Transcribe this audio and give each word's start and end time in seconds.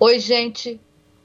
Oi, 0.00 0.20
gente. 0.20 0.80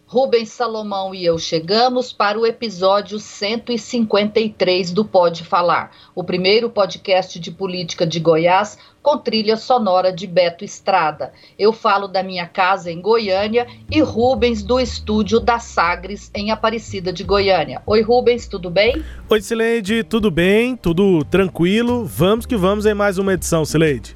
Rubens 0.07 0.49
Salomão 0.49 1.13
e 1.13 1.23
eu 1.23 1.37
chegamos 1.37 2.11
para 2.11 2.39
o 2.39 2.45
episódio 2.45 3.19
153 3.19 4.91
do 4.91 5.05
Pode 5.05 5.43
Falar, 5.43 5.91
o 6.15 6.23
primeiro 6.23 6.71
podcast 6.71 7.39
de 7.39 7.51
política 7.51 8.05
de 8.05 8.19
Goiás 8.19 8.77
com 9.01 9.17
trilha 9.19 9.57
sonora 9.57 10.11
de 10.11 10.25
Beto 10.25 10.65
Estrada. 10.65 11.33
Eu 11.57 11.71
falo 11.71 12.07
da 12.07 12.23
minha 12.23 12.47
casa 12.47 12.91
em 12.91 12.99
Goiânia 12.99 13.67
e 13.91 14.01
Rubens 14.01 14.63
do 14.63 14.79
estúdio 14.79 15.39
da 15.39 15.59
Sagres 15.59 16.31
em 16.33 16.49
Aparecida 16.49 17.13
de 17.13 17.23
Goiânia. 17.23 17.79
Oi, 17.85 18.01
Rubens, 18.01 18.47
tudo 18.47 18.71
bem? 18.71 19.03
Oi, 19.29 19.41
Sileide, 19.41 20.03
tudo 20.03 20.31
bem? 20.31 20.75
Tudo 20.75 21.23
tranquilo? 21.25 22.05
Vamos 22.05 22.47
que 22.47 22.55
vamos 22.55 22.87
em 22.87 22.95
mais 22.95 23.19
uma 23.19 23.33
edição, 23.33 23.65
Sileide. 23.65 24.15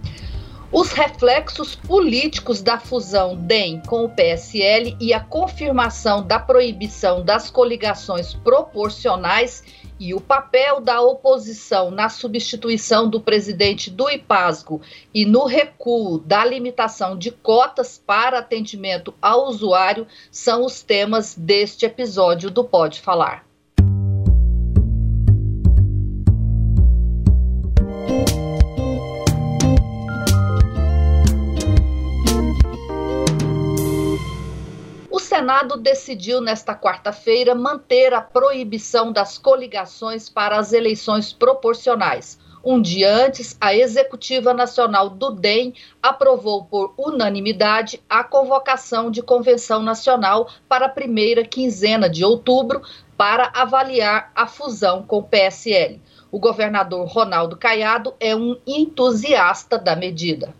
Os 0.69 0.91
reflexos 0.91 1.75
políticos 1.75 2.61
da 2.61 2.77
fusão 2.77 3.37
DEM 3.37 3.81
com 3.87 4.03
o 4.03 4.09
PSL 4.09 4.97
e 4.99 5.13
a 5.13 5.19
confirmação 5.19 6.21
da 6.21 6.39
proibição 6.39 7.23
das 7.23 7.49
coligações 7.49 8.33
proporcionais 8.33 9.63
e 9.97 10.13
o 10.13 10.19
papel 10.19 10.81
da 10.81 11.01
oposição 11.01 11.89
na 11.89 12.09
substituição 12.09 13.09
do 13.09 13.21
presidente 13.21 13.89
do 13.89 14.09
IPASGO 14.09 14.81
e 15.13 15.25
no 15.25 15.45
recuo 15.45 16.19
da 16.19 16.43
limitação 16.43 17.17
de 17.17 17.31
cotas 17.31 17.97
para 18.05 18.39
atendimento 18.39 19.13
ao 19.21 19.47
usuário 19.47 20.05
são 20.29 20.65
os 20.65 20.81
temas 20.81 21.33
deste 21.33 21.85
episódio 21.85 22.51
do 22.51 22.65
Pode 22.65 22.99
Falar. 22.99 23.47
Senado 35.27 35.75
decidiu 35.75 36.39
nesta 36.39 36.73
quarta-feira 36.73 37.53
manter 37.53 38.13
a 38.13 38.21
proibição 38.21 39.11
das 39.11 39.37
coligações 39.37 40.29
para 40.29 40.57
as 40.57 40.71
eleições 40.71 41.33
proporcionais. 41.33 42.39
Um 42.63 42.81
dia 42.81 43.13
antes, 43.13 43.57
a 43.59 43.75
Executiva 43.75 44.53
Nacional 44.53 45.09
do 45.09 45.31
DEM 45.31 45.73
aprovou 46.01 46.63
por 46.63 46.93
unanimidade 46.97 48.01
a 48.09 48.23
convocação 48.23 49.11
de 49.11 49.21
convenção 49.21 49.83
nacional 49.83 50.49
para 50.69 50.85
a 50.85 50.89
primeira 50.89 51.43
quinzena 51.43 52.09
de 52.09 52.23
outubro 52.23 52.81
para 53.17 53.51
avaliar 53.53 54.31
a 54.33 54.47
fusão 54.47 55.03
com 55.03 55.17
o 55.17 55.23
PSL. 55.23 56.01
O 56.31 56.39
governador 56.39 57.05
Ronaldo 57.05 57.57
Caiado 57.57 58.13
é 58.17 58.33
um 58.33 58.55
entusiasta 58.65 59.77
da 59.77 59.93
medida. 59.93 60.55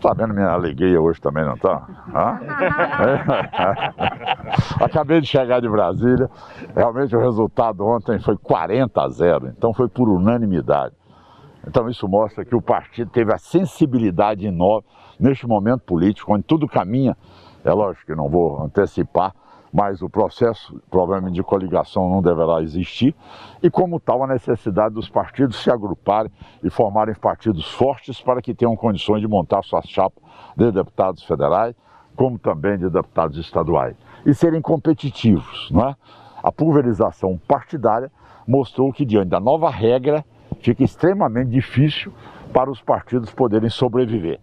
Tá 0.00 0.14
vendo 0.14 0.32
minha 0.32 0.50
alegria 0.50 1.00
hoje 1.00 1.20
também, 1.20 1.44
não 1.44 1.56
tá? 1.56 1.84
Acabei 4.80 5.20
de 5.20 5.26
chegar 5.26 5.60
de 5.60 5.68
Brasília. 5.68 6.30
Realmente 6.74 7.16
o 7.16 7.20
resultado 7.20 7.84
ontem 7.84 8.20
foi 8.20 8.36
40 8.36 9.02
a 9.02 9.08
0, 9.08 9.48
então 9.48 9.74
foi 9.74 9.88
por 9.88 10.08
unanimidade. 10.08 10.94
Então 11.66 11.88
isso 11.88 12.08
mostra 12.08 12.44
que 12.44 12.54
o 12.54 12.62
partido 12.62 13.10
teve 13.10 13.34
a 13.34 13.38
sensibilidade 13.38 14.48
nova 14.50 14.84
neste 15.18 15.46
momento 15.46 15.80
político, 15.80 16.32
onde 16.32 16.44
tudo 16.44 16.68
caminha. 16.68 17.16
É 17.64 17.72
lógico 17.72 18.06
que 18.06 18.14
não 18.14 18.28
vou 18.28 18.62
antecipar, 18.62 19.34
mas 19.72 20.02
o 20.02 20.08
processo, 20.08 20.80
provavelmente, 20.90 21.34
de 21.34 21.42
coligação 21.42 22.08
não 22.08 22.22
deverá 22.22 22.62
existir, 22.62 23.14
e 23.62 23.70
como 23.70 24.00
tal, 24.00 24.22
a 24.24 24.26
necessidade 24.26 24.94
dos 24.94 25.08
partidos 25.08 25.62
se 25.62 25.70
agruparem 25.70 26.30
e 26.62 26.70
formarem 26.70 27.14
partidos 27.14 27.70
fortes 27.70 28.20
para 28.20 28.40
que 28.40 28.54
tenham 28.54 28.76
condições 28.76 29.20
de 29.20 29.28
montar 29.28 29.62
suas 29.62 29.86
chapas 29.86 30.22
de 30.56 30.72
deputados 30.72 31.22
federais, 31.22 31.74
como 32.16 32.38
também 32.38 32.76
de 32.76 32.90
deputados 32.90 33.38
estaduais, 33.38 33.96
e 34.26 34.34
serem 34.34 34.60
competitivos. 34.60 35.70
Não 35.70 35.88
é? 35.88 35.96
A 36.42 36.50
pulverização 36.50 37.38
partidária 37.46 38.10
mostrou 38.46 38.92
que, 38.92 39.04
diante 39.04 39.28
da 39.28 39.38
nova 39.38 39.70
regra, 39.70 40.24
fica 40.60 40.82
extremamente 40.82 41.50
difícil 41.50 42.12
para 42.52 42.70
os 42.70 42.80
partidos 42.80 43.32
poderem 43.32 43.68
sobreviver. 43.68 44.40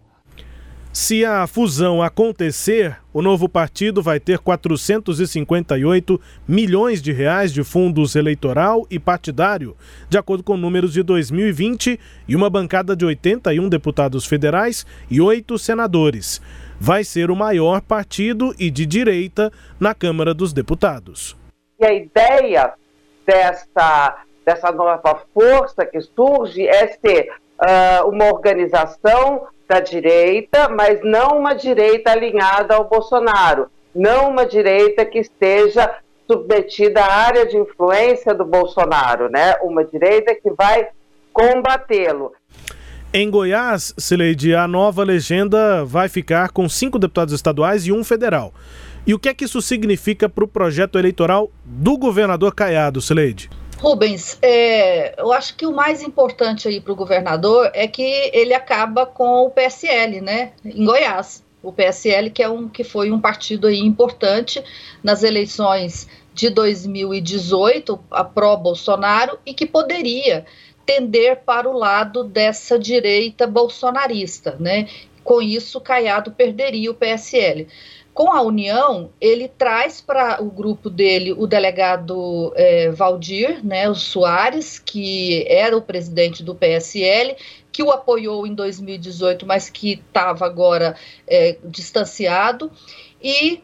Se 0.98 1.26
a 1.26 1.46
fusão 1.46 2.02
acontecer, 2.02 2.96
o 3.12 3.20
novo 3.20 3.50
partido 3.50 4.02
vai 4.02 4.18
ter 4.18 4.38
458 4.38 6.18
milhões 6.48 7.02
de 7.02 7.12
reais 7.12 7.52
de 7.52 7.62
fundos 7.62 8.16
eleitoral 8.16 8.86
e 8.90 8.98
partidário, 8.98 9.76
de 10.08 10.16
acordo 10.16 10.42
com 10.42 10.56
números 10.56 10.94
de 10.94 11.02
2020, 11.02 12.00
e 12.26 12.34
uma 12.34 12.48
bancada 12.48 12.96
de 12.96 13.04
81 13.04 13.68
deputados 13.68 14.24
federais 14.24 14.86
e 15.10 15.20
oito 15.20 15.58
senadores. 15.58 16.40
Vai 16.80 17.04
ser 17.04 17.30
o 17.30 17.36
maior 17.36 17.82
partido 17.82 18.54
e 18.58 18.70
de 18.70 18.86
direita 18.86 19.52
na 19.78 19.94
Câmara 19.94 20.32
dos 20.32 20.54
Deputados. 20.54 21.36
E 21.78 21.84
a 21.84 21.92
ideia 21.92 22.72
dessa, 23.26 24.24
dessa 24.46 24.72
nova 24.72 25.26
força 25.34 25.84
que 25.84 26.00
surge 26.00 26.66
é 26.66 26.88
ser 26.88 27.28
uh, 27.60 28.08
uma 28.08 28.26
organização 28.26 29.46
da 29.68 29.80
direita, 29.80 30.68
mas 30.68 31.00
não 31.02 31.38
uma 31.38 31.54
direita 31.54 32.12
alinhada 32.12 32.74
ao 32.74 32.88
Bolsonaro, 32.88 33.68
não 33.94 34.30
uma 34.30 34.46
direita 34.46 35.04
que 35.04 35.18
esteja 35.18 35.92
submetida 36.26 37.00
à 37.00 37.12
área 37.12 37.46
de 37.46 37.56
influência 37.56 38.34
do 38.34 38.44
Bolsonaro, 38.44 39.28
né? 39.28 39.54
Uma 39.62 39.84
direita 39.84 40.34
que 40.34 40.50
vai 40.50 40.88
combatê-lo. 41.32 42.32
Em 43.12 43.30
Goiás, 43.30 43.94
Sileide, 43.96 44.54
a 44.54 44.66
nova 44.66 45.02
legenda 45.04 45.84
vai 45.84 46.08
ficar 46.08 46.50
com 46.50 46.68
cinco 46.68 46.98
deputados 46.98 47.32
estaduais 47.32 47.86
e 47.86 47.92
um 47.92 48.04
federal. 48.04 48.52
E 49.06 49.14
o 49.14 49.18
que 49.18 49.28
é 49.28 49.34
que 49.34 49.44
isso 49.44 49.62
significa 49.62 50.28
para 50.28 50.44
o 50.44 50.48
projeto 50.48 50.98
eleitoral 50.98 51.50
do 51.64 51.96
governador 51.96 52.54
Caiado, 52.54 53.00
Sileide? 53.00 53.48
Rubens, 53.78 54.38
é, 54.40 55.20
eu 55.20 55.32
acho 55.32 55.54
que 55.54 55.66
o 55.66 55.72
mais 55.72 56.02
importante 56.02 56.66
aí 56.66 56.80
para 56.80 56.92
o 56.92 56.96
governador 56.96 57.70
é 57.74 57.86
que 57.86 58.02
ele 58.32 58.54
acaba 58.54 59.04
com 59.04 59.42
o 59.44 59.50
PSL, 59.50 60.20
né, 60.20 60.52
em 60.64 60.84
Goiás. 60.84 61.44
O 61.62 61.72
PSL 61.72 62.30
que 62.30 62.42
é 62.42 62.48
um 62.48 62.68
que 62.68 62.84
foi 62.84 63.10
um 63.10 63.20
partido 63.20 63.66
aí 63.66 63.80
importante 63.80 64.62
nas 65.02 65.22
eleições 65.22 66.08
de 66.32 66.48
2018, 66.48 67.98
a 68.10 68.22
pró 68.22 68.56
Bolsonaro 68.56 69.38
e 69.44 69.52
que 69.52 69.66
poderia 69.66 70.44
tender 70.84 71.42
para 71.44 71.68
o 71.68 71.76
lado 71.76 72.22
dessa 72.22 72.78
direita 72.78 73.46
bolsonarista, 73.46 74.56
né? 74.60 74.88
Com 75.24 75.42
isso, 75.42 75.80
Caiado 75.80 76.30
perderia 76.30 76.90
o 76.90 76.94
PSL. 76.94 77.66
Com 78.16 78.32
a 78.32 78.40
União, 78.40 79.10
ele 79.20 79.46
traz 79.46 80.00
para 80.00 80.42
o 80.42 80.46
grupo 80.50 80.88
dele 80.88 81.34
o 81.34 81.46
delegado 81.46 82.50
é, 82.56 82.90
Valdir, 82.90 83.62
né, 83.62 83.90
o 83.90 83.94
Soares, 83.94 84.78
que 84.78 85.44
era 85.46 85.76
o 85.76 85.82
presidente 85.82 86.42
do 86.42 86.54
PSL, 86.54 87.36
que 87.70 87.82
o 87.82 87.90
apoiou 87.90 88.46
em 88.46 88.54
2018, 88.54 89.44
mas 89.44 89.68
que 89.68 90.00
estava 90.08 90.46
agora 90.46 90.96
é, 91.26 91.58
distanciado, 91.62 92.72
e 93.22 93.60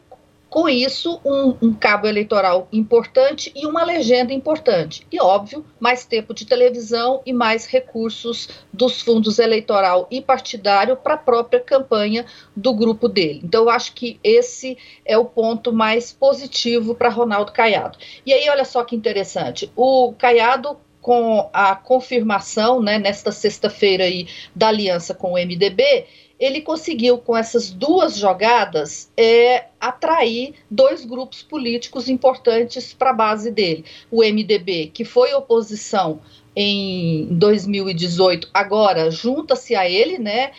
com 0.53 0.69
isso, 0.69 1.19
um, 1.25 1.57
um, 1.59 1.73
cabo 1.73 2.05
eleitoral 2.05 2.67
importante 2.71 3.51
e 3.55 3.65
uma 3.65 3.83
legenda 3.83 4.31
importante. 4.31 5.03
E, 5.11 5.19
óbvio, 5.19 5.65
mais 5.79 6.05
tempo 6.05 6.31
de 6.31 6.45
televisão 6.45 7.23
e 7.25 7.33
mais 7.33 7.65
recursos 7.65 8.47
dos 8.71 9.01
fundos 9.01 9.39
eleitoral 9.39 10.07
e 10.11 10.21
partidário 10.21 10.95
para 10.95 11.15
a 11.15 11.17
própria 11.17 11.59
campanha 11.59 12.27
do 12.55 12.71
grupo 12.71 13.09
dele. 13.09 13.41
Então, 13.43 13.63
eu 13.63 13.69
acho 13.71 13.93
que 13.93 14.19
esse 14.23 14.77
é 15.03 15.17
o 15.17 15.25
ponto 15.25 15.73
mais 15.73 16.13
positivo 16.13 16.93
para 16.93 17.09
Ronaldo 17.09 17.51
Caiado. 17.51 17.97
E 18.23 18.31
aí, 18.31 18.47
olha 18.47 18.63
só 18.63 18.83
que 18.83 18.95
interessante: 18.95 19.71
o 19.75 20.13
Caiado 20.13 20.77
com 21.01 21.49
a 21.51 21.75
confirmação, 21.75 22.81
né, 22.81 22.97
nesta 22.97 23.31
sexta-feira 23.31 24.05
aí, 24.05 24.27
da 24.55 24.69
aliança 24.69 25.13
com 25.13 25.33
o 25.33 25.37
MDB, 25.37 26.05
ele 26.39 26.61
conseguiu, 26.61 27.17
com 27.17 27.37
essas 27.37 27.69
duas 27.69 28.17
jogadas, 28.17 29.11
é, 29.15 29.65
atrair 29.79 30.53
dois 30.69 31.05
grupos 31.05 31.41
políticos 31.41 32.09
importantes 32.09 32.93
para 32.93 33.11
a 33.11 33.13
base 33.13 33.51
dele. 33.51 33.85
O 34.11 34.23
MDB, 34.23 34.91
que 34.93 35.05
foi 35.05 35.33
oposição 35.33 36.19
em 36.55 37.27
2018, 37.31 38.49
agora 38.53 39.09
junta-se 39.09 39.75
a 39.75 39.89
ele, 39.89 40.17
né? 40.17 40.51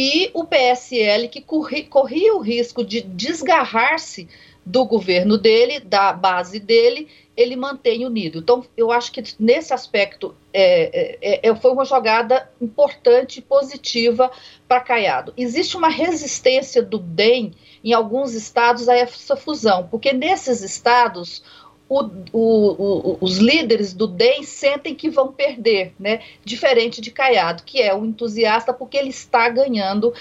e 0.00 0.30
o 0.32 0.44
PSL, 0.44 1.26
que 1.26 1.40
corri, 1.40 1.82
corria 1.82 2.32
o 2.32 2.38
risco 2.38 2.84
de 2.84 3.00
desgarrar-se 3.00 4.28
do 4.68 4.84
governo 4.84 5.38
dele, 5.38 5.80
da 5.80 6.12
base 6.12 6.60
dele, 6.60 7.08
ele 7.34 7.56
mantém 7.56 8.04
unido. 8.04 8.40
Então, 8.40 8.66
eu 8.76 8.92
acho 8.92 9.10
que 9.10 9.24
nesse 9.40 9.72
aspecto 9.72 10.34
é, 10.52 11.16
é, 11.22 11.48
é, 11.48 11.54
foi 11.54 11.70
uma 11.70 11.86
jogada 11.86 12.50
importante 12.60 13.40
positiva 13.40 14.30
para 14.66 14.80
Caiado. 14.80 15.32
Existe 15.38 15.74
uma 15.74 15.88
resistência 15.88 16.82
do 16.82 16.98
DEM 16.98 17.54
em 17.82 17.94
alguns 17.94 18.34
estados 18.34 18.90
a 18.90 18.94
essa 18.94 19.36
fusão, 19.36 19.88
porque 19.90 20.12
nesses 20.12 20.60
estados 20.60 21.42
o, 21.88 22.04
o, 22.32 23.12
o, 23.12 23.18
os 23.20 23.38
líderes 23.38 23.94
do 23.94 24.06
DEM 24.06 24.42
sentem 24.42 24.94
que 24.94 25.08
vão 25.08 25.32
perder, 25.32 25.94
né? 25.98 26.20
Diferente 26.44 27.00
de 27.00 27.10
Caiado, 27.10 27.62
que 27.64 27.80
é 27.80 27.94
um 27.94 28.04
entusiasta 28.04 28.72
porque 28.74 28.96
ele 28.98 29.08
está 29.08 29.48
ganhando 29.48 30.12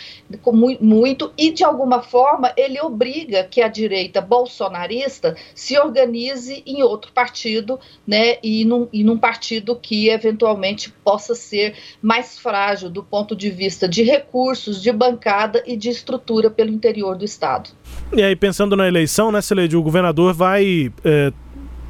muito 0.80 1.34
e, 1.38 1.52
de 1.52 1.64
alguma 1.64 2.02
forma, 2.02 2.54
ele 2.56 2.80
obriga 2.80 3.44
que 3.44 3.62
a 3.62 3.68
direita 3.68 4.22
bolsonarista 4.22 5.36
se 5.54 5.78
organize 5.78 6.64
em 6.66 6.82
outro 6.84 7.12
partido, 7.12 7.78
né? 8.06 8.38
E 8.42 8.64
num, 8.64 8.88
e 8.94 9.04
num 9.04 9.18
partido 9.18 9.76
que 9.76 10.10
eventualmente 10.10 10.94
possa 11.04 11.36
ser 11.36 11.76
mais 12.02 12.40
frágil 12.40 12.90
do 12.90 13.04
ponto 13.04 13.36
de 13.36 13.50
vista 13.50 13.90
de 13.90 14.04
recursos, 14.04 14.82
de 14.82 14.92
bancada 14.92 15.62
e 15.68 15.76
de 15.76 15.90
estrutura 15.90 16.50
pelo 16.50 16.72
interior 16.72 17.18
do 17.18 17.26
Estado. 17.26 17.72
E 18.16 18.24
aí, 18.24 18.36
pensando 18.36 18.76
na 18.78 18.88
eleição, 18.88 19.32
né, 19.34 19.42
Celede, 19.42 19.76
o 19.76 19.84
governador 19.84 20.34
vai. 20.34 20.92
É 21.04 21.34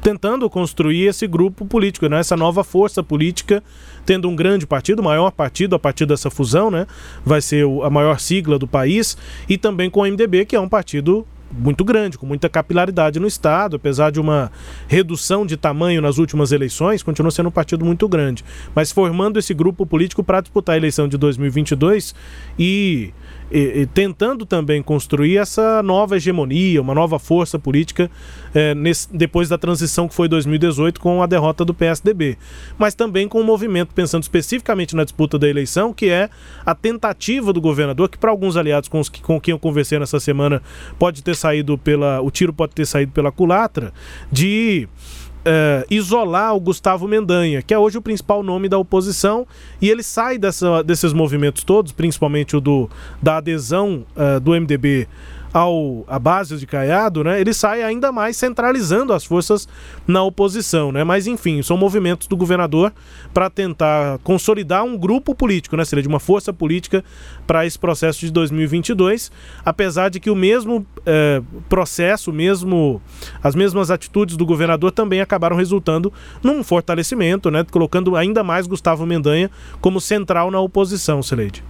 tentando 0.02 0.48
construir 0.48 1.06
esse 1.06 1.26
grupo 1.26 1.66
político, 1.66 2.08
né? 2.08 2.20
essa 2.20 2.36
nova 2.36 2.62
força 2.62 3.02
política, 3.02 3.62
tendo 4.06 4.28
um 4.28 4.36
grande 4.36 4.66
partido, 4.66 5.00
o 5.00 5.04
maior 5.04 5.30
partido 5.30 5.74
a 5.76 5.78
partir 5.78 6.06
dessa 6.06 6.30
fusão, 6.30 6.70
né? 6.70 6.86
vai 7.24 7.40
ser 7.40 7.64
a 7.82 7.90
maior 7.90 8.18
sigla 8.20 8.58
do 8.58 8.66
país, 8.66 9.16
e 9.48 9.58
também 9.58 9.90
com 9.90 10.00
o 10.00 10.04
MDB, 10.04 10.44
que 10.44 10.56
é 10.56 10.60
um 10.60 10.68
partido 10.68 11.26
muito 11.50 11.84
grande, 11.84 12.18
com 12.18 12.26
muita 12.26 12.48
capilaridade 12.48 13.18
no 13.18 13.26
Estado, 13.26 13.76
apesar 13.76 14.10
de 14.10 14.20
uma 14.20 14.52
redução 14.86 15.46
de 15.46 15.56
tamanho 15.56 16.02
nas 16.02 16.18
últimas 16.18 16.52
eleições, 16.52 17.02
continua 17.02 17.30
sendo 17.30 17.48
um 17.48 17.52
partido 17.52 17.84
muito 17.84 18.06
grande. 18.08 18.44
Mas 18.74 18.92
formando 18.92 19.38
esse 19.38 19.54
grupo 19.54 19.86
político 19.86 20.22
para 20.22 20.40
disputar 20.40 20.74
a 20.74 20.76
eleição 20.76 21.08
de 21.08 21.16
2022 21.16 22.14
e 22.58 23.12
e, 23.50 23.82
e, 23.82 23.86
tentando 23.86 24.44
também 24.44 24.82
construir 24.82 25.38
essa 25.38 25.82
nova 25.82 26.16
hegemonia, 26.16 26.80
uma 26.80 26.94
nova 26.94 27.18
força 27.18 27.58
política 27.58 28.10
é, 28.54 28.74
nesse, 28.74 29.08
depois 29.14 29.48
da 29.48 29.56
transição 29.56 30.08
que 30.08 30.14
foi 30.14 30.28
2018 30.28 31.00
com 31.00 31.22
a 31.22 31.26
derrota 31.26 31.64
do 31.64 31.72
PSDB. 31.72 32.36
Mas 32.78 32.94
também 32.94 33.28
com 33.28 33.40
um 33.40 33.44
movimento, 33.44 33.94
pensando 33.94 34.22
especificamente 34.22 34.94
na 34.94 35.04
disputa 35.04 35.38
da 35.38 35.48
eleição, 35.48 35.92
que 35.92 36.08
é 36.08 36.28
a 36.64 36.74
tentativa 36.74 37.52
do 37.52 37.60
governador, 37.60 38.08
que 38.08 38.18
para 38.18 38.30
alguns 38.30 38.56
aliados 38.56 38.88
com, 38.88 39.00
os, 39.00 39.08
com 39.08 39.40
quem 39.40 39.52
eu 39.52 39.58
conversei 39.58 39.98
nessa 39.98 40.20
semana 40.20 40.62
pode 40.98 41.22
ter 41.22 41.36
saído 41.36 41.78
pela. 41.78 42.20
o 42.20 42.30
tiro 42.30 42.52
pode 42.52 42.74
ter 42.74 42.86
saído 42.86 43.12
pela 43.12 43.32
culatra, 43.32 43.92
de 44.30 44.88
é, 45.50 45.86
isolar 45.88 46.54
o 46.54 46.60
Gustavo 46.60 47.08
Mendanha, 47.08 47.62
que 47.62 47.72
é 47.72 47.78
hoje 47.78 47.96
o 47.96 48.02
principal 48.02 48.42
nome 48.42 48.68
da 48.68 48.76
oposição, 48.76 49.46
e 49.80 49.88
ele 49.88 50.02
sai 50.02 50.36
dessa, 50.36 50.82
desses 50.82 51.14
movimentos 51.14 51.64
todos, 51.64 51.90
principalmente 51.90 52.54
o 52.54 52.60
do, 52.60 52.90
da 53.22 53.38
adesão 53.38 54.04
uh, 54.14 54.38
do 54.38 54.50
MDB 54.52 55.08
ao 55.52 56.04
a 56.06 56.18
base 56.18 56.56
de 56.56 56.66
Caiado, 56.66 57.24
né, 57.24 57.40
ele 57.40 57.52
sai 57.52 57.82
ainda 57.82 58.12
mais 58.12 58.36
centralizando 58.36 59.12
as 59.12 59.24
forças 59.24 59.68
na 60.06 60.22
oposição, 60.22 60.92
né? 60.92 61.04
Mas 61.04 61.26
enfim, 61.26 61.62
são 61.62 61.76
movimentos 61.76 62.26
do 62.26 62.36
governador 62.36 62.92
para 63.32 63.48
tentar 63.48 64.18
consolidar 64.18 64.84
um 64.84 64.96
grupo 64.96 65.34
político, 65.34 65.76
né, 65.76 65.84
seria 65.84 66.02
de 66.02 66.08
uma 66.08 66.20
força 66.20 66.52
política 66.52 67.04
para 67.46 67.66
esse 67.66 67.78
processo 67.78 68.20
de 68.20 68.30
2022, 68.30 69.30
apesar 69.64 70.08
de 70.08 70.20
que 70.20 70.30
o 70.30 70.36
mesmo 70.36 70.86
é, 71.06 71.42
processo, 71.68 72.32
mesmo 72.32 73.00
as 73.42 73.54
mesmas 73.54 73.90
atitudes 73.90 74.36
do 74.36 74.44
governador 74.44 74.92
também 74.92 75.20
acabaram 75.20 75.56
resultando 75.56 76.12
num 76.42 76.62
fortalecimento, 76.62 77.50
né, 77.50 77.64
colocando 77.70 78.16
ainda 78.16 78.44
mais 78.44 78.66
Gustavo 78.66 79.06
Mendanha 79.06 79.50
como 79.80 80.00
central 80.00 80.50
na 80.50 80.60
oposição, 80.60 81.22
Sileide. 81.22 81.62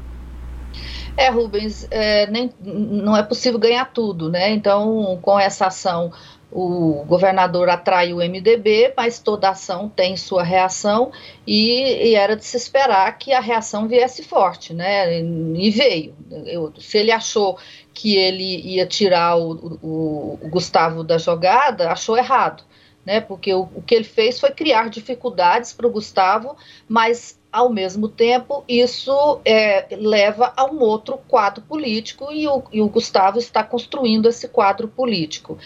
É, 1.18 1.30
Rubens, 1.30 1.84
é, 1.90 2.28
nem, 2.28 2.48
não 2.62 3.16
é 3.16 3.24
possível 3.24 3.58
ganhar 3.58 3.86
tudo, 3.86 4.30
né? 4.30 4.50
Então, 4.50 5.18
com 5.20 5.36
essa 5.36 5.66
ação, 5.66 6.12
o 6.48 7.04
governador 7.08 7.68
atrai 7.68 8.12
o 8.12 8.18
MDB, 8.18 8.94
mas 8.96 9.18
toda 9.18 9.50
ação 9.50 9.88
tem 9.88 10.16
sua 10.16 10.44
reação 10.44 11.10
e, 11.44 12.10
e, 12.10 12.14
era 12.14 12.36
de 12.36 12.44
se 12.44 12.56
esperar 12.56 13.18
que 13.18 13.32
a 13.32 13.40
reação 13.40 13.88
viesse 13.88 14.22
forte, 14.22 14.72
né? 14.72 15.20
E 15.20 15.70
veio. 15.72 16.14
Eu, 16.46 16.72
se 16.78 16.98
ele 16.98 17.10
achou 17.10 17.58
que 17.92 18.14
ele 18.14 18.60
ia 18.60 18.86
tirar 18.86 19.36
o, 19.36 19.78
o, 19.82 20.38
o 20.40 20.48
Gustavo 20.48 21.02
da 21.02 21.18
jogada, 21.18 21.90
achou 21.90 22.16
errado. 22.16 22.62
Né, 23.04 23.22
porque 23.22 23.54
o, 23.54 23.62
o 23.74 23.80
que 23.80 23.94
ele 23.94 24.04
fez 24.04 24.38
foi 24.38 24.50
criar 24.50 24.90
dificuldades 24.90 25.72
para 25.72 25.86
o 25.86 25.90
Gustavo, 25.90 26.54
mas 26.86 27.37
ao 27.50 27.70
mesmo 27.70 28.08
tempo, 28.08 28.62
isso 28.68 29.40
é, 29.44 29.96
leva 29.96 30.52
a 30.54 30.66
um 30.66 30.80
outro 30.80 31.18
quadro 31.26 31.62
político 31.62 32.30
e 32.30 32.46
o, 32.46 32.62
e 32.70 32.82
o, 32.82 32.88
Gustavo 32.88 33.38
está 33.38 33.64
construindo 33.64 34.28
esse 34.28 34.48
quadro 34.48 34.86
político. 34.86 35.58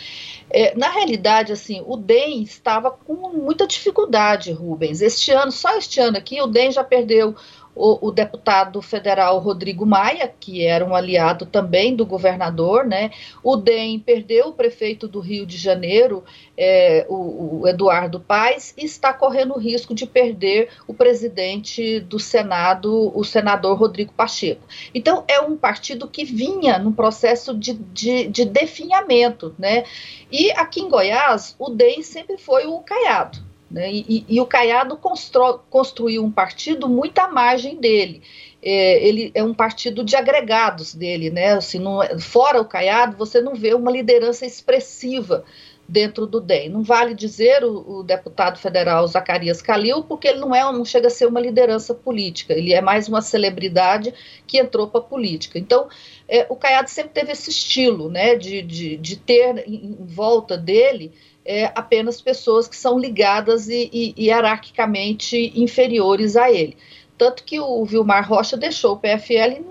É, 0.49 0.77
na 0.77 0.89
realidade, 0.91 1.53
assim, 1.53 1.83
o 1.87 1.97
DEM 1.97 2.43
estava 2.43 2.91
com 2.91 3.15
muita 3.31 3.67
dificuldade, 3.67 4.53
Rubens. 4.53 5.01
Este 5.01 5.33
ano, 5.33 5.51
só 5.51 5.77
este 5.77 5.99
ano 5.99 6.17
aqui, 6.17 6.41
o 6.41 6.47
DEM 6.47 6.71
já 6.71 6.85
perdeu 6.85 7.35
o, 7.75 8.09
o, 8.09 8.13
deputado 8.13 8.83
federal 8.83 9.39
Rodrigo 9.39 9.87
Maia, 9.87 10.33
que 10.39 10.65
era 10.65 10.85
um 10.85 10.95
aliado 10.95 11.47
também 11.47 11.97
do 11.97 12.05
governador, 12.05 12.85
né? 12.85 13.11
O 13.43 13.57
DEM 13.57 13.99
perdeu 13.99 14.49
o 14.49 14.53
prefeito 14.53 15.09
do 15.09 15.21
Rio 15.21 15.47
de 15.47 15.57
Janeiro, 15.57 16.23
é, 16.57 17.07
o, 17.09 17.61
o, 17.63 17.69
Eduardo 17.69 18.21
Paes, 18.21 18.75
e 18.77 18.85
está 18.85 19.13
correndo 19.13 19.55
o 19.55 19.59
risco 19.59 19.95
de 19.95 20.07
perder 20.07 20.69
o 20.87 20.93
presidente 20.93 22.01
do 22.01 22.19
Senado, 22.19 23.11
o 23.17 23.25
senador 23.25 23.79
Rodrigo 23.79 24.13
Pacheco. 24.13 24.63
Então, 24.95 25.25
é 25.27 25.41
um 25.41 25.57
partido 25.57 26.07
que 26.07 26.25
vinha 26.25 26.79
num 26.79 26.93
processo 26.93 27.57
de, 27.57 27.73
de, 27.73 28.29
de 28.29 28.45
definhamento, 28.45 29.55
né? 29.59 29.85
E 30.31 30.51
aqui 30.53 30.81
em 30.81 30.89
Goiás, 30.89 31.57
o 31.59 31.71
DEM 31.71 32.03
sempre 32.03 32.37
foi 32.37 32.67
o 32.67 32.81
caiado. 32.81 33.52
Né? 33.73 33.91
E, 33.91 34.05
e, 34.09 34.37
e, 34.37 34.41
o 34.41 34.47
Caiado 34.47 34.97
constru, 34.99 35.61
construiu 35.71 36.23
um 36.23 36.31
partido 36.31 36.89
muito 36.89 37.19
à 37.19 37.29
margem 37.29 37.77
dele. 37.77 38.23
É, 38.63 39.03
ele 39.05 39.33
é 39.35 39.43
um 39.43 39.55
partido 39.55 40.05
de 40.05 40.15
agregados 40.15 40.95
dele, 40.95 41.31
né? 41.31 41.55
Assim, 41.55 41.79
não, 41.79 42.03
é, 42.03 42.19
fora 42.19 42.61
o 42.61 42.67
Caiado, 42.67 43.17
você 43.17 43.41
não 43.41 43.55
vê 43.55 43.73
uma 43.73 43.91
liderança 43.91 44.45
expressiva 44.45 45.43
dentro 45.89 46.27
do 46.27 46.41
DEM. 46.41 46.69
Não 46.69 46.83
vale 46.83 47.15
dizer 47.15 47.65
o, 47.65 47.99
o, 47.99 48.03
deputado 48.03 48.59
federal 48.59 49.07
Zacarias 49.07 49.61
Calil, 49.61 50.03
porque 50.05 50.29
ele 50.29 50.39
não 50.39 50.55
é, 50.55 50.63
não 50.63 50.85
chega 50.85 51.09
a 51.09 51.11
ser 51.11 51.27
uma 51.27 51.41
liderança 51.41 51.95
política, 51.95 52.53
ele 52.53 52.73
é 52.73 52.81
mais 52.81 53.09
uma 53.09 53.21
celebridade 53.21 54.15
que 54.47 54.59
entrou 54.59 54.87
para 54.89 55.01
a 55.01 55.05
política. 55.05 55.59
Então, 55.59 55.89
é, 56.29 56.47
o 56.49 56.57
Caiado 56.57 56.89
sempre 56.89 57.13
teve 57.13 57.33
esse 57.33 57.51
estilo, 57.51 58.09
né, 58.09 58.37
de, 58.37 58.63
de, 58.63 58.97
de 58.97 59.17
ter 59.17 59.65
em 59.67 59.97
volta 60.01 60.57
dele 60.57 61.13
é, 61.45 61.67
apenas 61.75 62.21
pessoas 62.21 62.69
que 62.69 62.77
são 62.77 62.99
ligadas 62.99 63.69
e, 63.69 63.91
e, 63.93 64.27
hierarquicamente 64.27 65.53
inferiores 65.55 66.37
a 66.37 66.51
ele. 66.51 66.77
Tanto 67.19 67.45
que 67.45 67.61
o 67.61 67.85
Vilmar 67.85 68.29
Rocha 68.29 68.57
deixou 68.57 68.95
o 68.95 68.99
PFL 68.99 69.63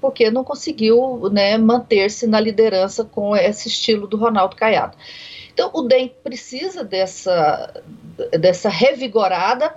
porque 0.00 0.30
não 0.30 0.44
conseguiu 0.44 1.28
né, 1.30 1.58
manter-se 1.58 2.26
na 2.26 2.38
liderança 2.38 3.04
com 3.04 3.36
esse 3.36 3.68
estilo 3.68 4.06
do 4.06 4.16
Ronaldo 4.16 4.54
Caiado. 4.54 4.96
Então, 5.52 5.70
o 5.72 5.82
DEM 5.82 6.12
precisa 6.22 6.84
dessa, 6.84 7.82
dessa 8.38 8.68
revigorada. 8.68 9.74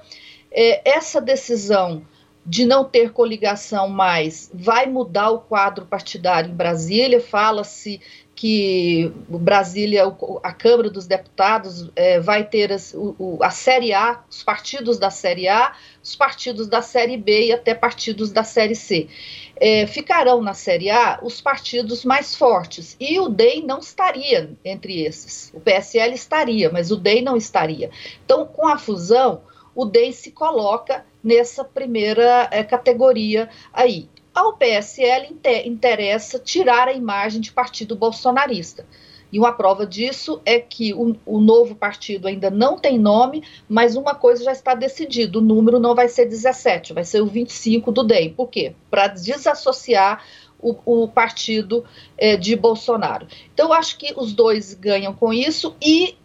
É, 0.51 0.81
essa 0.89 1.19
decisão 1.19 2.03
de 2.47 2.65
não 2.65 2.85
ter 2.85 3.11
coligação 3.11 3.89
mais 3.89 4.49
vai 4.53 4.85
mudar 4.85 5.31
o 5.31 5.39
quadro 5.39 5.85
partidário 5.85 6.49
em 6.49 6.55
Brasília. 6.55 7.19
Fala-se 7.19 7.99
que 8.33 9.11
Brasília, 9.27 10.03
a 10.41 10.53
Câmara 10.53 10.89
dos 10.89 11.05
Deputados, 11.05 11.89
é, 11.93 12.21
vai 12.21 12.45
ter 12.45 12.71
a, 12.71 12.77
o, 12.95 13.39
a 13.41 13.49
Série 13.49 13.93
A, 13.93 14.23
os 14.29 14.43
partidos 14.43 14.97
da 14.97 15.09
Série 15.09 15.49
A, 15.49 15.73
os 16.01 16.15
partidos 16.15 16.67
da 16.67 16.81
Série 16.81 17.17
B 17.17 17.47
e 17.47 17.51
até 17.51 17.73
partidos 17.73 18.31
da 18.31 18.43
Série 18.43 18.75
C. 18.75 19.09
É, 19.57 19.85
ficarão 19.85 20.41
na 20.41 20.53
Série 20.53 20.89
A 20.89 21.19
os 21.21 21.41
partidos 21.41 22.05
mais 22.05 22.33
fortes. 22.33 22.95
E 22.97 23.19
o 23.19 23.27
DEM 23.27 23.65
não 23.65 23.79
estaria 23.79 24.51
entre 24.63 25.01
esses. 25.01 25.51
O 25.53 25.59
PSL 25.59 26.13
estaria, 26.13 26.71
mas 26.71 26.91
o 26.91 26.95
DEM 26.95 27.23
não 27.23 27.35
estaria. 27.35 27.89
Então, 28.23 28.45
com 28.45 28.67
a 28.67 28.77
fusão, 28.77 29.41
o 29.75 29.83
DEM 29.83 30.11
se 30.11 30.31
coloca 30.31 31.03
nessa 31.27 31.61
primeira 31.61 32.47
é, 32.49 32.63
categoria 32.63 33.49
aí. 33.73 34.09
Ao 34.33 34.53
PSL 34.53 35.35
interessa 35.65 36.39
tirar 36.39 36.87
a 36.87 36.93
imagem 36.93 37.41
de 37.41 37.51
partido 37.51 37.97
bolsonarista. 37.97 38.85
E 39.29 39.37
uma 39.37 39.51
prova 39.51 39.85
disso 39.85 40.39
é 40.45 40.57
que 40.57 40.93
o, 40.93 41.17
o, 41.25 41.41
novo 41.41 41.75
partido 41.75 42.29
ainda 42.29 42.49
não 42.49 42.77
tem 42.77 42.97
nome, 42.97 43.43
mas 43.67 43.97
uma 43.97 44.15
coisa 44.15 44.41
já 44.45 44.53
está 44.53 44.73
decidida: 44.73 45.37
o 45.37 45.41
número 45.41 45.79
não 45.79 45.93
vai 45.93 46.07
ser 46.07 46.25
17, 46.25 46.93
vai 46.93 47.03
ser 47.03 47.21
o 47.21 47.25
25 47.25 47.91
do 47.91 48.03
DEM. 48.03 48.33
Por 48.33 48.47
quê? 48.47 48.73
Para 48.89 49.07
desassociar 49.07 50.23
o, 50.61 50.75
o 50.85 51.07
partido 51.09 51.83
é, 52.17 52.37
de 52.37 52.55
Bolsonaro. 52.55 53.27
Então, 53.53 53.67
eu 53.67 53.73
acho 53.73 53.97
que 53.97 54.13
os 54.15 54.33
dois 54.33 54.73
ganham 54.73 55.13
com 55.13 55.33
isso 55.33 55.75
e 55.81 56.15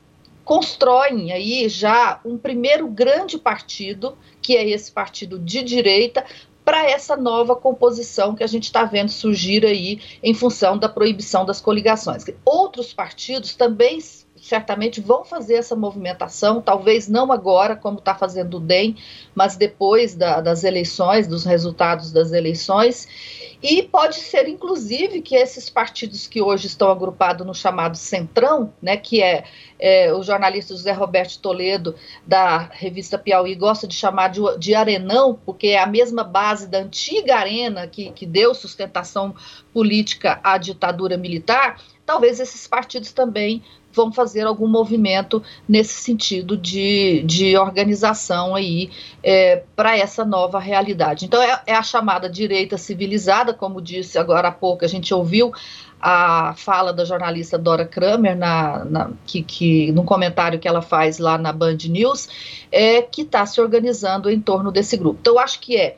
constroem 0.44 1.32
aí 1.32 1.68
já 1.68 2.20
um 2.25 2.37
primeiro 2.37 2.88
grande 2.88 3.38
partido, 3.38 4.16
que 4.40 4.56
é 4.56 4.68
esse 4.68 4.90
partido 4.90 5.38
de 5.38 5.62
direita, 5.62 6.25
para 6.64 6.88
essa 6.88 7.16
nova 7.16 7.56
composição 7.56 8.34
que 8.34 8.44
a 8.44 8.46
gente 8.46 8.64
está 8.64 8.84
vendo 8.84 9.11
surgir 9.11 9.66
aí 9.66 10.00
em 10.22 10.32
função 10.32 10.78
da 10.78 10.88
proibição 10.88 11.44
das 11.44 11.61
coligações. 11.61 12.25
Outros 12.44 12.92
partidos 12.92 13.54
também 13.54 14.00
certamente 14.42 15.00
vão 15.00 15.25
fazer 15.25 15.54
essa 15.54 15.76
movimentação, 15.76 16.61
talvez 16.61 17.08
não 17.08 17.30
agora, 17.30 17.76
como 17.76 17.99
está 17.99 18.12
fazendo 18.12 18.56
o 18.56 18.61
DEM, 18.61 18.96
mas 19.37 19.54
depois 19.54 20.16
da, 20.16 20.40
das 20.40 20.64
eleições, 20.64 21.28
dos 21.28 21.44
resultados 21.44 22.11
das 22.11 22.32
eleições. 22.32 23.06
E 23.62 23.84
pode 23.84 24.16
ser, 24.16 24.49
inclusive, 24.49 25.22
que 25.22 25.37
esses 25.37 25.70
partidos 25.70 26.26
que 26.26 26.42
hoje 26.42 26.66
estão 26.66 26.90
agrupados 26.90 27.46
no 27.46 27.54
chamado 27.54 27.96
Centrão, 27.96 28.72
né, 28.82 28.96
que 28.96 29.22
é, 29.22 29.44
é 29.78 30.12
o 30.12 30.25
jornalista 30.25 30.75
José 30.75 30.90
Roberto 30.90 31.38
Toledo, 31.38 31.94
da 32.26 32.68
revista 32.72 33.16
Piauí, 33.16 33.54
gosta 33.54 33.87
de 33.87 33.94
chamar 33.94 34.30
de, 34.30 34.40
de 34.58 34.75
Arenão, 34.75 35.38
porque 35.46 35.68
é 35.68 35.78
a 35.78 35.87
mesma 35.87 36.25
base 36.25 36.66
da 36.66 36.78
antiga 36.78 37.37
Arena 37.37 37.87
que, 37.87 38.11
que 38.11 38.26
deu 38.26 38.52
sustentação 38.56 39.32
política 39.72 40.40
à 40.42 40.58
ditadura 40.58 41.16
militar, 41.16 41.80
talvez 42.04 42.40
esses 42.40 42.66
partidos 42.66 43.12
também 43.12 43.62
vão 43.92 44.12
fazer 44.12 44.46
algum 44.46 44.66
movimento 44.66 45.42
nesse 45.68 45.94
sentido 45.94 46.56
de, 46.56 47.22
de 47.22 47.56
organização 47.56 48.54
aí 48.54 48.90
é, 49.22 49.62
para 49.76 49.96
essa 49.96 50.25
nova 50.25 50.58
realidade. 50.58 51.25
Então 51.25 51.42
é, 51.42 51.62
é, 51.66 51.75
a 51.75 51.82
chamada 51.82 52.28
direita 52.28 52.78
civilizada, 52.78 53.52
como 53.52 53.80
disse 53.80 54.18
agora 54.18 54.49
há 54.49 54.52
pouco, 54.52 54.84
a 54.84 54.88
gente 54.88 55.12
ouviu 55.12 55.52
a 56.00 56.52
fala 56.56 56.92
da 56.92 57.04
jornalista 57.04 57.56
Dora 57.56 57.87
Kramer 57.87 58.37
na, 58.37 58.84
na 58.84 59.11
que, 59.25 59.42
que 59.42 59.92
no 59.92 60.02
comentário 60.02 60.58
que 60.58 60.66
ela 60.66 60.82
faz 60.82 61.18
lá 61.18 61.38
na 61.38 61.52
Band 61.52 61.78
News, 61.88 62.28
é 62.72 63.00
que 63.00 63.22
está 63.22 63.46
se 63.46 63.61
organizando 63.61 64.28
em 64.28 64.40
torno 64.40 64.72
desse 64.72 64.96
grupo. 64.96 65.18
Então 65.20 65.34
eu 65.34 65.38
acho 65.38 65.61
que 65.61 65.76
é 65.76 65.96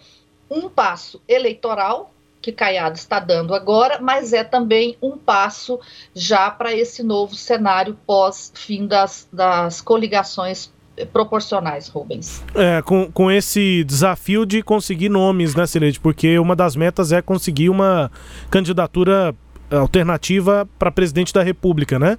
um 0.51 0.69
passo 0.69 1.21
eleitoral 1.27 2.14
que 2.45 2.53
Caiado 2.53 2.99
está 2.99 3.19
dando 3.19 3.55
agora, 3.55 3.99
mas 4.03 4.35
é 4.35 4.45
também 4.45 4.99
um 5.01 5.17
passo 5.17 5.81
já 6.15 6.51
para 6.51 6.75
esse 6.75 7.03
novo 7.03 7.35
cenário 7.35 7.97
pós-fim 8.07 8.87
das, 8.87 9.27
das 9.33 9.81
coligações 9.81 10.71
proporcionais, 11.11 11.89
Rubens. 11.89 12.45
É, 12.55 12.83
com, 12.83 13.11
com 13.11 13.31
esse 13.31 13.83
desafio 13.85 14.45
de 14.45 14.63
conseguir 14.63 15.09
nomes, 15.09 15.55
né, 15.55 15.67
Celeste? 15.67 15.99
Porque 15.99 16.39
uma 16.39 16.55
das 16.55 16.77
metas 16.77 17.13
é 17.13 17.23
conseguir 17.23 17.71
uma 17.71 18.13
candidatura 18.51 19.35
alternativa 19.71 20.69
para 20.79 20.93
presidente 20.93 21.33
da 21.33 21.43
República, 21.43 21.99
né? 21.99 22.19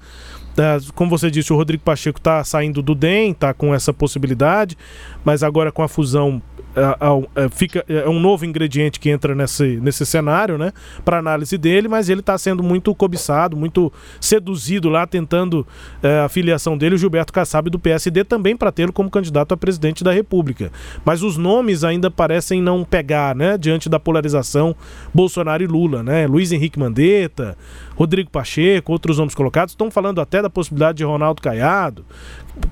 É, 0.57 0.77
como 0.95 1.11
você 1.11 1.29
disse, 1.29 1.53
o 1.53 1.55
Rodrigo 1.55 1.83
Pacheco 1.83 2.17
está 2.17 2.43
saindo 2.43 2.81
do 2.81 2.95
DEM, 2.95 3.31
está 3.31 3.53
com 3.53 3.75
essa 3.75 3.93
possibilidade, 3.93 4.75
mas 5.23 5.43
agora 5.43 5.71
com 5.71 5.83
a 5.83 5.87
fusão 5.87 6.41
é, 6.75 7.43
é, 7.45 7.49
fica, 7.49 7.85
é 7.87 8.07
um 8.07 8.19
novo 8.19 8.45
ingrediente 8.45 8.99
que 8.99 9.09
entra 9.09 9.33
nesse, 9.33 9.77
nesse 9.77 10.05
cenário, 10.05 10.57
né? 10.57 10.73
Para 11.03 11.17
análise 11.17 11.57
dele, 11.57 11.87
mas 11.87 12.09
ele 12.09 12.19
está 12.19 12.37
sendo 12.37 12.61
muito 12.61 12.93
cobiçado, 12.93 13.55
muito 13.55 13.91
seduzido 14.19 14.89
lá, 14.89 15.07
tentando 15.07 15.65
é, 16.03 16.19
a 16.19 16.29
filiação 16.29 16.77
dele, 16.77 16.95
o 16.95 16.97
Gilberto 16.97 17.31
Kassab 17.31 17.69
do 17.69 17.79
PSD, 17.79 18.23
também 18.23 18.55
para 18.57 18.71
tê-lo 18.71 18.91
como 18.91 19.09
candidato 19.09 19.53
a 19.53 19.57
presidente 19.57 20.03
da 20.03 20.11
República. 20.11 20.71
Mas 21.05 21.23
os 21.23 21.37
nomes 21.37 21.83
ainda 21.83 22.11
parecem 22.11 22.61
não 22.61 22.83
pegar, 22.83 23.35
né? 23.35 23.57
Diante 23.57 23.87
da 23.87 23.99
polarização 23.99 24.75
Bolsonaro 25.13 25.63
e 25.63 25.67
Lula, 25.67 26.03
né? 26.03 26.27
Luiz 26.27 26.51
Henrique 26.51 26.77
Mandetta, 26.77 27.57
Rodrigo 27.95 28.29
Pacheco, 28.29 28.91
outros 28.91 29.17
nomes 29.17 29.33
colocados, 29.33 29.71
estão 29.71 29.89
falando 29.89 30.19
até 30.19 30.41
da 30.41 30.49
possibilidade 30.49 30.97
de 30.97 31.03
Ronaldo 31.03 31.41
Caiado, 31.41 32.05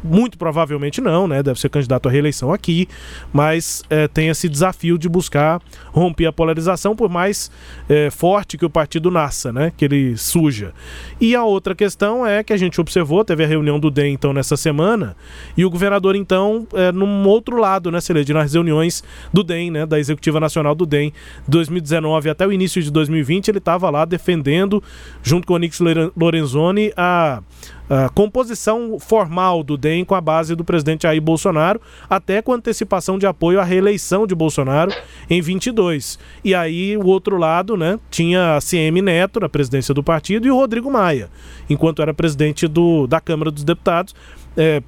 muito 0.03 0.38
provavelmente 0.38 1.01
não, 1.01 1.27
né? 1.27 1.44
Deve 1.44 1.60
ser 1.60 1.70
candidato 1.70 2.08
à 2.08 2.12
reeleição 2.12 2.53
aqui, 2.53 2.88
mas 3.32 3.84
é, 3.89 4.08
tem 4.08 4.30
esse 4.30 4.48
desafio 4.48 4.98
de 4.98 5.10
buscar 5.10 5.62
romper 5.92 6.25
a 6.25 6.32
polarização, 6.32 6.96
por 6.96 7.10
mais 7.10 7.51
é, 7.89 8.10
forte 8.10 8.58
que 8.58 8.65
o 8.65 8.70
partido 8.70 9.12
nasça, 9.12 9.51
né? 9.51 9.72
Que 9.75 9.86
ele 9.86 10.18
suja. 10.18 10.74
E 11.20 11.36
a 11.36 11.44
outra 11.44 11.75
questão 11.75 12.25
é 12.25 12.44
que 12.44 12.53
a 12.53 12.58
gente 12.58 12.80
observou, 12.80 13.24
teve 13.25 13.44
a 13.44 13.48
reunião 13.48 13.80
do 13.80 13.92
DEM 13.92 14.13
então 14.13 14.34
nessa 14.34 14.56
semana, 14.56 15.15
e 15.58 15.65
o 15.65 15.70
governador 15.70 16.15
então, 16.15 16.68
é, 16.74 16.92
num 16.92 17.27
outro 17.27 17.58
lado, 17.58 17.92
né, 17.92 18.00
Celede, 18.00 18.34
nas 18.34 18.53
reuniões 18.53 19.03
do 19.32 19.44
DEM, 19.44 19.72
né? 19.72 19.86
Da 19.86 20.00
Executiva 20.00 20.39
Nacional 20.39 20.75
do 20.75 20.86
DEM, 20.86 21.13
2019 21.48 22.30
até 22.30 22.48
o 22.48 22.51
início 22.51 22.82
de 22.82 22.92
2020, 22.92 23.50
ele 23.50 23.58
estava 23.58 23.89
lá 23.89 24.06
defendendo, 24.06 24.82
junto 25.24 25.48
com 25.48 25.53
o 25.53 25.56
Onix 25.56 25.80
Lorenzoni, 26.15 26.94
a 26.96 27.42
a 27.89 28.10
composição 28.10 28.98
formal 29.00 29.63
do 29.63 29.77
DEM 29.77 30.06
com 30.06 30.15
a 30.15 30.22
base 30.22 30.56
do 30.56 30.63
presidente 30.63 31.03
Jair 31.03 31.22
Bolsonaro, 31.22 31.80
até 32.10 32.42
com 32.42 32.53
antecipação 32.53 33.20
de 33.20 33.27
apoio 33.27 33.60
à 33.60 33.63
reeleição 33.63 34.25
de 34.25 34.34
Bolsonaro 34.34 34.92
em 35.30 35.42
22. 35.42 36.18
E 36.44 36.56
aí 36.56 36.98
o 36.98 37.06
outro 37.06 37.38
lado, 37.38 37.75
né, 37.77 38.00
tinha 38.10 38.56
a 38.56 38.60
CM 38.60 39.01
Neto 39.01 39.39
na 39.39 39.50
presidência 39.50 39.94
do 39.94 40.03
partido 40.03 40.48
e 40.48 40.51
o 40.51 40.56
Rodrigo 40.56 40.89
Maia, 40.89 41.30
enquanto 41.70 42.01
era 42.01 42.13
presidente 42.13 42.68
do, 42.68 43.06
da 43.06 43.20
Câmara 43.20 43.51
dos 43.51 43.63
Deputados. 43.63 44.15
É, 44.56 44.82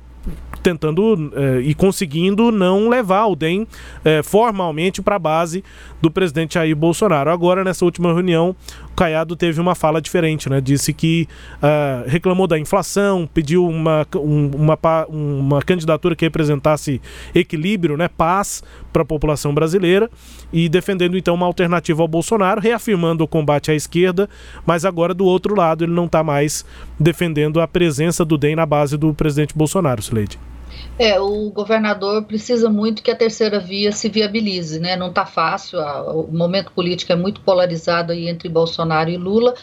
tentando 0.64 1.32
eh, 1.36 1.62
e 1.64 1.76
conseguindo 1.76 2.52
não 2.52 2.90
levar 2.90 3.28
o 3.28 3.36
DEM 3.36 3.68
eh, 4.04 4.24
formalmente 4.24 5.00
para 5.00 5.18
a 5.18 5.20
base 5.20 5.64
do 6.02 6.10
presidente 6.10 6.56
Jair 6.56 6.76
Bolsonaro. 6.76 7.30
Agora, 7.30 7.64
nessa 7.64 7.86
última 7.86 8.12
reunião, 8.12 8.56
Caiado 8.96 9.36
teve 9.36 9.60
uma 9.60 9.76
fala 9.76 10.02
diferente, 10.02 10.50
né? 10.50 10.62
Disse 10.62 10.94
que 10.94 11.28
uh, 11.56 12.08
reclamou 12.08 12.48
da 12.48 12.58
inflação, 12.58 13.30
pediu 13.32 13.68
uma, 13.68 14.08
um, 14.16 14.52
uma, 14.56 14.78
uma 15.10 15.62
candidatura 15.62 16.16
que 16.16 16.26
representasse 16.26 17.02
equilíbrio, 17.34 17.98
né? 17.98 18.08
Paz 18.08 18.64
para 18.94 19.02
a 19.02 19.06
população 19.06 19.54
brasileira 19.54 20.10
e 20.52 20.70
defendendo 20.70 21.18
então 21.18 21.36
uma 21.36 21.46
alternativa 21.46 22.02
ao 22.02 22.08
Bolsonaro, 22.08 22.62
reafirmando 22.62 23.24
o 23.24 23.28
combate 23.28 23.72
à 23.72 23.76
esquerda, 23.76 24.30
mas 24.66 24.86
agora 24.86 25.14
do 25.14 25.26
outro 25.26 25.56
lado 25.56 25.84
ele 25.84 25.94
não 25.94 26.06
está 26.06 26.24
mais 26.24 26.66
defendendo 27.00 27.60
a 27.60 27.68
presença 27.68 28.24
do 28.24 28.38
DEM 28.38 28.56
na 28.56 28.66
base 28.66 28.98
do 28.98 29.14
presidente 29.14 29.56
Bolsonaro, 29.56 30.00
Sleide. 30.00 30.40
É, 30.98 31.20
o 31.20 31.50
governador 31.50 32.24
precisa 32.24 32.70
muito 32.70 33.04
que 33.04 33.12
a 33.12 33.16
terceira 33.16 33.60
via 33.60 33.92
se 33.92 34.10
viabilize, 34.10 34.80
né? 34.80 34.96
Não 34.96 35.10
está 35.10 35.26
fácil, 35.26 35.80
a, 35.80 36.12
o 36.14 36.32
momento 36.32 36.72
político 36.72 37.12
é 37.12 37.16
muito 37.16 37.42
polarizado 37.42 38.12
aí 38.12 38.28
entre 38.28 38.48
Bolsonaro 38.48 39.10
e 39.10 39.18
Lula. 39.18 39.54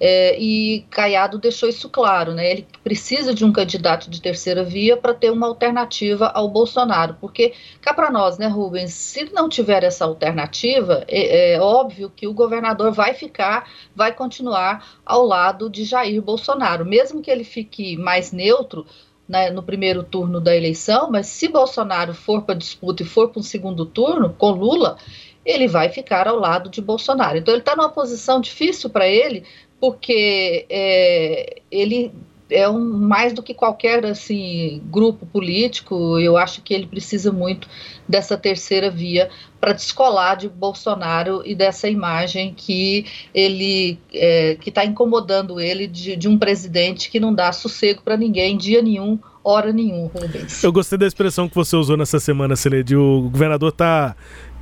É, 0.00 0.36
e 0.38 0.84
Caiado 0.90 1.38
deixou 1.38 1.68
isso 1.68 1.88
claro, 1.88 2.34
né? 2.34 2.50
Ele 2.50 2.66
precisa 2.82 3.32
de 3.32 3.44
um 3.44 3.52
candidato 3.52 4.10
de 4.10 4.20
terceira 4.20 4.64
via 4.64 4.96
para 4.96 5.14
ter 5.14 5.30
uma 5.30 5.46
alternativa 5.46 6.26
ao 6.26 6.48
Bolsonaro, 6.48 7.16
porque 7.20 7.54
cá 7.80 7.94
para 7.94 8.10
nós, 8.10 8.36
né, 8.36 8.48
Rubens? 8.48 8.92
Se 8.92 9.30
não 9.32 9.48
tiver 9.48 9.84
essa 9.84 10.04
alternativa, 10.04 11.04
é, 11.06 11.54
é, 11.54 11.60
óbvio 11.60 12.10
que 12.14 12.26
o 12.26 12.34
governador 12.34 12.90
vai 12.92 13.14
ficar, 13.14 13.70
vai 13.94 14.12
continuar 14.12 14.84
ao 15.06 15.24
lado 15.24 15.70
de 15.70 15.84
Jair 15.84 16.20
Bolsonaro, 16.20 16.84
mesmo 16.84 17.22
que 17.22 17.30
ele 17.30 17.44
fique 17.44 17.96
mais 17.96 18.32
neutro 18.32 18.84
né, 19.28 19.50
no 19.50 19.62
primeiro 19.62 20.02
turno 20.02 20.40
da 20.40 20.54
eleição, 20.54 21.10
mas 21.10 21.26
se 21.26 21.48
Bolsonaro 21.48 22.14
for 22.14 22.42
para 22.42 22.54
disputa 22.54 23.02
e 23.02 23.06
for 23.06 23.30
para 23.30 23.40
um 23.40 23.42
segundo 23.42 23.86
turno 23.86 24.34
com 24.36 24.50
Lula, 24.50 24.98
ele 25.44 25.66
vai 25.66 25.88
ficar 25.88 26.28
ao 26.28 26.36
lado 26.36 26.70
de 26.70 26.80
Bolsonaro. 26.80 27.38
Então 27.38 27.52
ele 27.52 27.60
está 27.60 27.74
numa 27.74 27.88
posição 27.88 28.40
difícil 28.40 28.90
para 28.90 29.08
ele, 29.08 29.44
porque 29.80 30.66
é, 30.68 31.62
ele 31.70 32.12
é 32.54 32.68
um, 32.68 32.80
mais 32.80 33.32
do 33.32 33.42
que 33.42 33.52
qualquer 33.52 34.06
assim 34.06 34.80
grupo 34.86 35.26
político. 35.26 36.18
Eu 36.18 36.36
acho 36.36 36.62
que 36.62 36.72
ele 36.72 36.86
precisa 36.86 37.32
muito 37.32 37.68
dessa 38.08 38.36
terceira 38.36 38.90
via 38.90 39.28
para 39.60 39.72
descolar 39.72 40.36
de 40.36 40.48
Bolsonaro 40.48 41.42
e 41.44 41.54
dessa 41.54 41.88
imagem 41.88 42.54
que 42.56 43.06
ele 43.34 43.98
é, 44.12 44.56
que 44.60 44.68
está 44.68 44.84
incomodando 44.84 45.60
ele 45.60 45.86
de, 45.86 46.14
de, 46.16 46.28
um 46.28 46.38
presidente 46.38 47.10
que 47.10 47.18
não 47.18 47.34
dá 47.34 47.52
sossego 47.52 48.02
para 48.02 48.16
ninguém 48.16 48.56
dia 48.56 48.80
nenhum, 48.80 49.18
hora 49.42 49.72
nenhum, 49.72 50.06
Rubens. 50.06 50.62
Eu 50.62 50.72
gostei 50.72 50.98
da 50.98 51.06
expressão 51.06 51.48
que 51.48 51.54
você 51.54 51.74
usou 51.76 51.96
nessa 51.96 52.20
semana, 52.20 52.54
Celede. 52.54 52.96
O 52.96 53.28
governador 53.30 53.70
está 53.70 54.14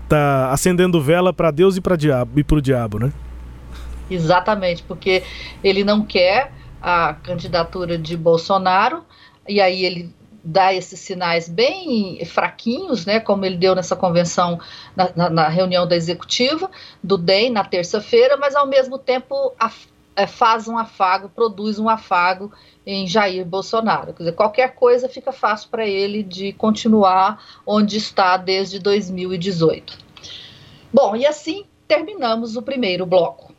tá 0.08 0.50
acendendo 0.50 1.00
vela 1.00 1.32
para 1.32 1.50
Deus 1.50 1.76
e 1.76 1.80
para 1.80 1.96
diabo 1.96 2.38
e 2.38 2.44
para 2.44 2.56
o 2.56 2.62
diabo, 2.62 2.98
né? 2.98 3.12
Exatamente, 4.10 4.82
porque 4.82 5.22
ele 5.64 5.84
não 5.84 6.04
quer 6.04 6.52
a 6.82 7.14
candidatura 7.14 7.96
de 7.96 8.16
Bolsonaro, 8.16 9.04
e 9.48 9.60
aí 9.60 9.84
ele 9.84 10.12
dá 10.44 10.74
esses 10.74 10.98
sinais 10.98 11.48
bem 11.48 12.24
fraquinhos, 12.24 13.06
né, 13.06 13.20
como 13.20 13.44
ele 13.44 13.56
deu 13.56 13.76
nessa 13.76 13.94
convenção, 13.94 14.58
na, 14.96 15.10
na, 15.14 15.30
na 15.30 15.48
reunião 15.48 15.86
da 15.86 15.94
executiva 15.94 16.68
do 17.02 17.16
DEM 17.16 17.50
na 17.50 17.64
terça-feira, 17.64 18.36
mas 18.36 18.56
ao 18.56 18.66
mesmo 18.66 18.98
tempo 18.98 19.52
a, 19.58 19.70
é, 20.16 20.26
faz 20.26 20.66
um 20.66 20.76
afago, 20.76 21.28
produz 21.28 21.78
um 21.78 21.88
afago 21.88 22.52
em 22.84 23.06
Jair 23.06 23.46
Bolsonaro. 23.46 24.12
Quer 24.12 24.24
dizer, 24.24 24.32
qualquer 24.32 24.74
coisa 24.74 25.08
fica 25.08 25.30
fácil 25.30 25.70
para 25.70 25.86
ele 25.86 26.22
de 26.22 26.52
continuar 26.52 27.40
onde 27.64 27.96
está 27.96 28.36
desde 28.36 28.80
2018. 28.80 29.96
Bom, 30.92 31.14
e 31.14 31.24
assim 31.24 31.64
terminamos 31.86 32.56
o 32.56 32.62
primeiro 32.62 33.06
bloco. 33.06 33.51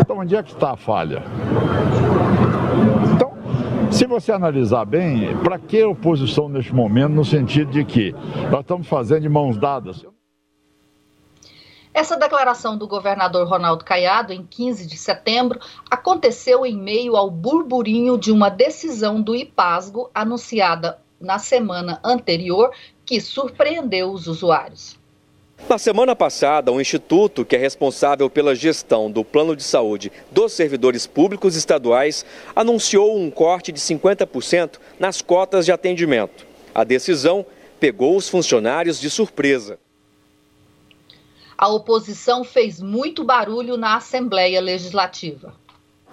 Então, 0.00 0.18
onde 0.18 0.36
é 0.36 0.42
que 0.42 0.52
está 0.52 0.72
a 0.72 0.76
falha? 0.76 1.22
Então, 3.14 3.32
se 3.90 4.06
você 4.06 4.32
analisar 4.32 4.84
bem, 4.84 5.36
para 5.38 5.58
que 5.58 5.82
oposição 5.84 6.48
neste 6.48 6.74
momento, 6.74 7.12
no 7.12 7.24
sentido 7.24 7.70
de 7.70 7.84
que 7.84 8.14
nós 8.50 8.60
estamos 8.60 8.86
fazendo 8.86 9.22
de 9.22 9.28
mãos 9.28 9.56
dadas? 9.56 10.04
Essa 11.92 12.16
declaração 12.16 12.76
do 12.76 12.86
governador 12.86 13.48
Ronaldo 13.48 13.84
Caiado, 13.84 14.32
em 14.32 14.44
15 14.44 14.86
de 14.86 14.96
setembro, 14.96 15.58
aconteceu 15.90 16.64
em 16.64 16.76
meio 16.76 17.16
ao 17.16 17.30
burburinho 17.30 18.16
de 18.18 18.30
uma 18.30 18.48
decisão 18.48 19.20
do 19.20 19.34
IPASGO 19.34 20.10
anunciada 20.14 20.98
na 21.20 21.38
semana 21.38 21.98
anterior 22.04 22.70
que 23.04 23.20
surpreendeu 23.20 24.12
os 24.12 24.26
usuários. 24.26 24.97
Na 25.66 25.76
semana 25.78 26.14
passada, 26.14 26.70
o 26.70 26.80
instituto 26.80 27.44
que 27.44 27.56
é 27.56 27.58
responsável 27.58 28.30
pela 28.30 28.54
gestão 28.54 29.10
do 29.10 29.24
plano 29.24 29.56
de 29.56 29.62
saúde 29.62 30.12
dos 30.30 30.52
servidores 30.52 31.06
públicos 31.06 31.56
estaduais 31.56 32.24
anunciou 32.54 33.18
um 33.18 33.30
corte 33.30 33.72
de 33.72 33.80
50% 33.80 34.78
nas 34.98 35.20
cotas 35.20 35.64
de 35.64 35.72
atendimento. 35.72 36.46
A 36.74 36.84
decisão 36.84 37.44
pegou 37.80 38.16
os 38.16 38.28
funcionários 38.28 39.00
de 39.00 39.10
surpresa. 39.10 39.78
A 41.56 41.68
oposição 41.68 42.44
fez 42.44 42.80
muito 42.80 43.24
barulho 43.24 43.76
na 43.76 43.96
Assembleia 43.96 44.60
Legislativa. 44.60 45.54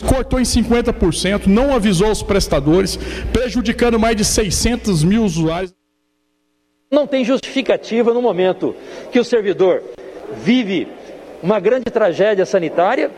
Cortou 0.10 0.40
em 0.40 0.44
50%, 0.44 1.46
não 1.46 1.74
avisou 1.74 2.12
os 2.12 2.22
prestadores, 2.22 2.98
prejudicando 3.32 4.00
mais 4.00 4.16
de 4.16 4.26
600 4.26 5.04
mil 5.04 5.24
usuários. 5.24 5.74
Não 6.92 7.08
tem 7.08 7.26
justificativa 7.26 8.14
no 8.14 8.22
momento 8.22 8.76
que 9.12 9.20
o 9.20 9.24
servidor 9.24 9.82
vive 10.44 10.88
uma 11.42 11.60
grande 11.60 11.86
tragédia 11.86 12.46
sanitária. 12.46 13.10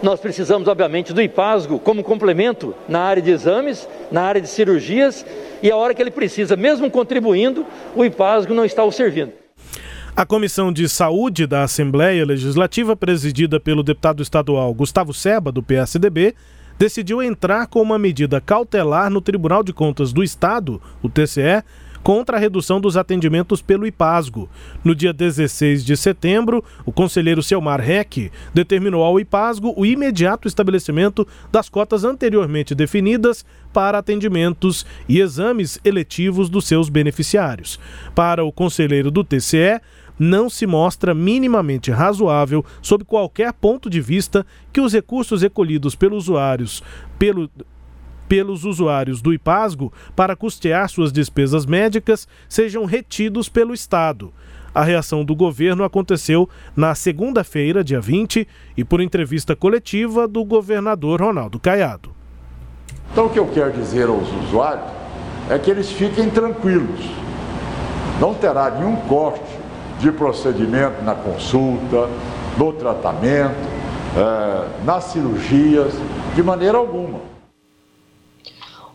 Nós 0.00 0.20
precisamos, 0.20 0.68
obviamente, 0.68 1.12
do 1.12 1.20
IPASGO 1.20 1.80
como 1.80 2.04
complemento 2.04 2.72
na 2.88 3.00
área 3.00 3.20
de 3.20 3.32
exames, 3.32 3.88
na 4.12 4.22
área 4.22 4.40
de 4.40 4.46
cirurgias, 4.46 5.26
e 5.60 5.70
a 5.70 5.76
hora 5.76 5.92
que 5.92 6.00
ele 6.00 6.12
precisa, 6.12 6.54
mesmo 6.56 6.88
contribuindo, 6.88 7.66
o 7.96 8.04
IPASGO 8.04 8.54
não 8.54 8.64
está 8.64 8.84
o 8.84 8.92
servindo. 8.92 9.32
A 10.14 10.24
Comissão 10.24 10.72
de 10.72 10.88
Saúde 10.88 11.48
da 11.48 11.64
Assembleia 11.64 12.24
Legislativa, 12.24 12.96
presidida 12.96 13.58
pelo 13.58 13.82
deputado 13.82 14.22
estadual 14.22 14.72
Gustavo 14.72 15.12
Seba, 15.12 15.50
do 15.50 15.64
PSDB, 15.64 16.34
decidiu 16.78 17.20
entrar 17.20 17.66
com 17.66 17.82
uma 17.82 17.98
medida 17.98 18.40
cautelar 18.40 19.10
no 19.10 19.20
Tribunal 19.20 19.64
de 19.64 19.72
Contas 19.72 20.12
do 20.12 20.22
Estado, 20.22 20.80
o 21.02 21.08
TCE, 21.08 21.62
contra 22.02 22.36
a 22.36 22.40
redução 22.40 22.80
dos 22.80 22.96
atendimentos 22.96 23.60
pelo 23.60 23.86
IPASGO. 23.86 24.48
No 24.82 24.94
dia 24.94 25.12
16 25.12 25.84
de 25.84 25.96
setembro, 25.96 26.64
o 26.84 26.92
conselheiro 26.92 27.42
Selmar 27.42 27.80
Reck 27.80 28.30
determinou 28.52 29.02
ao 29.02 29.20
IPASGO 29.20 29.74
o 29.76 29.84
imediato 29.84 30.48
estabelecimento 30.48 31.26
das 31.50 31.68
cotas 31.68 32.04
anteriormente 32.04 32.74
definidas 32.74 33.44
para 33.72 33.98
atendimentos 33.98 34.84
e 35.08 35.20
exames 35.20 35.78
eletivos 35.84 36.48
dos 36.48 36.66
seus 36.66 36.88
beneficiários. 36.88 37.78
Para 38.14 38.44
o 38.44 38.52
conselheiro 38.52 39.10
do 39.10 39.22
TCE, 39.22 39.80
não 40.18 40.50
se 40.50 40.66
mostra 40.66 41.14
minimamente 41.14 41.90
razoável, 41.90 42.62
sob 42.82 43.04
qualquer 43.04 43.54
ponto 43.54 43.88
de 43.88 44.02
vista, 44.02 44.44
que 44.70 44.80
os 44.80 44.92
recursos 44.92 45.40
recolhidos 45.40 45.94
pelos 45.94 46.24
usuários, 46.24 46.82
pelo, 47.18 47.50
pelos 48.30 48.64
usuários 48.64 49.20
do 49.20 49.34
IPASGO 49.34 49.92
para 50.14 50.36
custear 50.36 50.88
suas 50.88 51.10
despesas 51.10 51.66
médicas 51.66 52.28
sejam 52.48 52.84
retidos 52.84 53.48
pelo 53.48 53.74
Estado. 53.74 54.32
A 54.72 54.84
reação 54.84 55.24
do 55.24 55.34
governo 55.34 55.82
aconteceu 55.82 56.48
na 56.76 56.94
segunda-feira, 56.94 57.82
dia 57.82 58.00
20, 58.00 58.46
e 58.76 58.84
por 58.84 59.00
entrevista 59.00 59.56
coletiva 59.56 60.28
do 60.28 60.44
governador 60.44 61.20
Ronaldo 61.20 61.58
Caiado. 61.58 62.14
Então, 63.10 63.26
o 63.26 63.30
que 63.30 63.40
eu 63.40 63.48
quero 63.48 63.72
dizer 63.72 64.06
aos 64.06 64.28
usuários 64.44 64.86
é 65.50 65.58
que 65.58 65.68
eles 65.68 65.90
fiquem 65.90 66.30
tranquilos. 66.30 67.00
Não 68.20 68.32
terá 68.32 68.70
nenhum 68.70 68.94
corte 69.08 69.42
de 69.98 70.12
procedimento 70.12 71.02
na 71.02 71.16
consulta, 71.16 72.08
no 72.56 72.72
tratamento, 72.74 73.56
é, 74.16 74.84
nas 74.84 75.02
cirurgias, 75.06 75.92
de 76.36 76.44
maneira 76.44 76.78
alguma. 76.78 77.29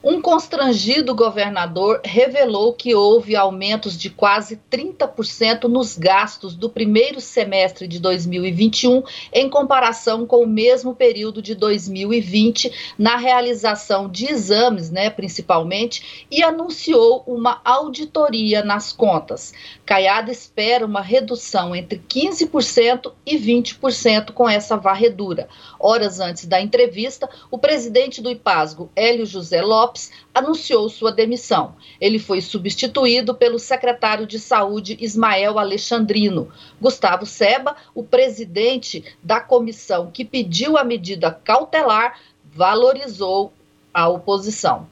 Um 0.08 0.22
constrangido 0.22 1.16
governador 1.16 2.00
revelou 2.04 2.74
que 2.74 2.94
houve 2.94 3.36
aumentos 3.36 3.98
de 3.98 4.12
quase 4.12 4.62
30% 4.70 5.64
nos 5.64 5.98
gastos 5.98 6.56
do 6.56 6.70
primeiro 6.70 7.20
semestre 7.20 7.88
de 7.88 8.00
2021 8.00 9.02
em 9.34 9.50
comparação 9.50 10.28
com 10.28 10.44
o 10.44 10.48
mesmo 10.48 10.94
período 10.94 11.42
de 11.42 11.56
2020 11.56 12.94
na 13.00 13.18
realização 13.18 14.08
de 14.08 14.32
exames, 14.32 14.92
né, 14.92 15.10
principalmente, 15.10 16.28
e 16.30 16.44
anunciou 16.44 17.24
uma 17.26 17.60
auditoria 17.66 18.64
nas 18.64 18.94
contas. 18.94 19.56
Caiado 19.88 20.30
espera 20.30 20.86
uma 20.86 21.02
redução 21.02 21.76
entre 21.76 22.00
15% 22.08 23.12
e 23.26 23.40
20% 23.40 24.34
com 24.34 24.48
essa 24.48 24.78
varredura. 24.78 25.50
Horas 25.80 26.20
antes 26.20 26.46
da 26.46 26.62
entrevista, 26.62 27.28
o 27.50 27.58
presidente 27.58 28.22
do 28.22 28.30
IPASGO, 28.30 28.92
Hélio 28.96 29.26
José 29.26 29.64
Lopes, 29.64 29.95
Lopes 29.96 30.12
anunciou 30.34 30.90
sua 30.90 31.12
demissão. 31.12 31.76
Ele 32.00 32.20
foi 32.20 32.42
substituído 32.42 33.34
pelo 33.34 33.58
secretário 33.58 34.28
de 34.28 34.38
Saúde 34.38 34.98
Ismael 35.00 35.58
Alexandrino. 35.58 36.52
Gustavo 36.80 37.26
Seba, 37.26 37.76
o 37.94 38.04
presidente 38.04 39.04
da 39.24 39.40
comissão 39.40 40.12
que 40.12 40.26
pediu 40.26 40.78
a 40.78 40.84
medida 40.84 41.32
cautelar, 41.32 42.20
valorizou 42.54 43.54
a 43.94 44.10
oposição. 44.10 44.88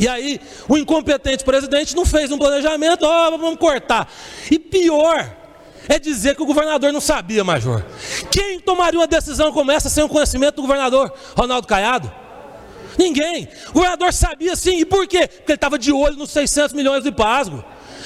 E 0.00 0.08
aí, 0.08 0.40
o 0.68 0.76
incompetente 0.76 1.44
presidente 1.44 1.94
não 1.94 2.04
fez 2.04 2.32
um 2.32 2.38
planejamento, 2.38 3.04
ó, 3.04 3.28
oh, 3.28 3.38
vamos 3.38 3.58
cortar. 3.58 4.10
E 4.50 4.58
pior, 4.58 5.36
é 5.88 5.98
dizer 5.98 6.34
que 6.34 6.42
o 6.42 6.46
governador 6.46 6.92
não 6.92 7.00
sabia, 7.00 7.44
Major. 7.44 7.84
Quem 8.30 8.58
tomaria 8.60 8.98
uma 8.98 9.06
decisão 9.06 9.52
como 9.52 9.70
essa 9.70 9.88
sem 9.88 10.02
o 10.02 10.08
conhecimento 10.08 10.56
do 10.56 10.62
governador 10.62 11.12
Ronaldo 11.36 11.66
Caiado? 11.66 12.10
Ninguém. 12.98 13.48
O 13.70 13.74
governador 13.74 14.12
sabia 14.12 14.56
sim. 14.56 14.80
E 14.80 14.84
por 14.84 15.06
quê? 15.06 15.28
Porque 15.28 15.52
ele 15.52 15.54
estava 15.54 15.78
de 15.78 15.92
olho 15.92 16.16
nos 16.16 16.30
600 16.30 16.74
milhões 16.74 17.04
de 17.04 17.12
pasgo. 17.12 17.64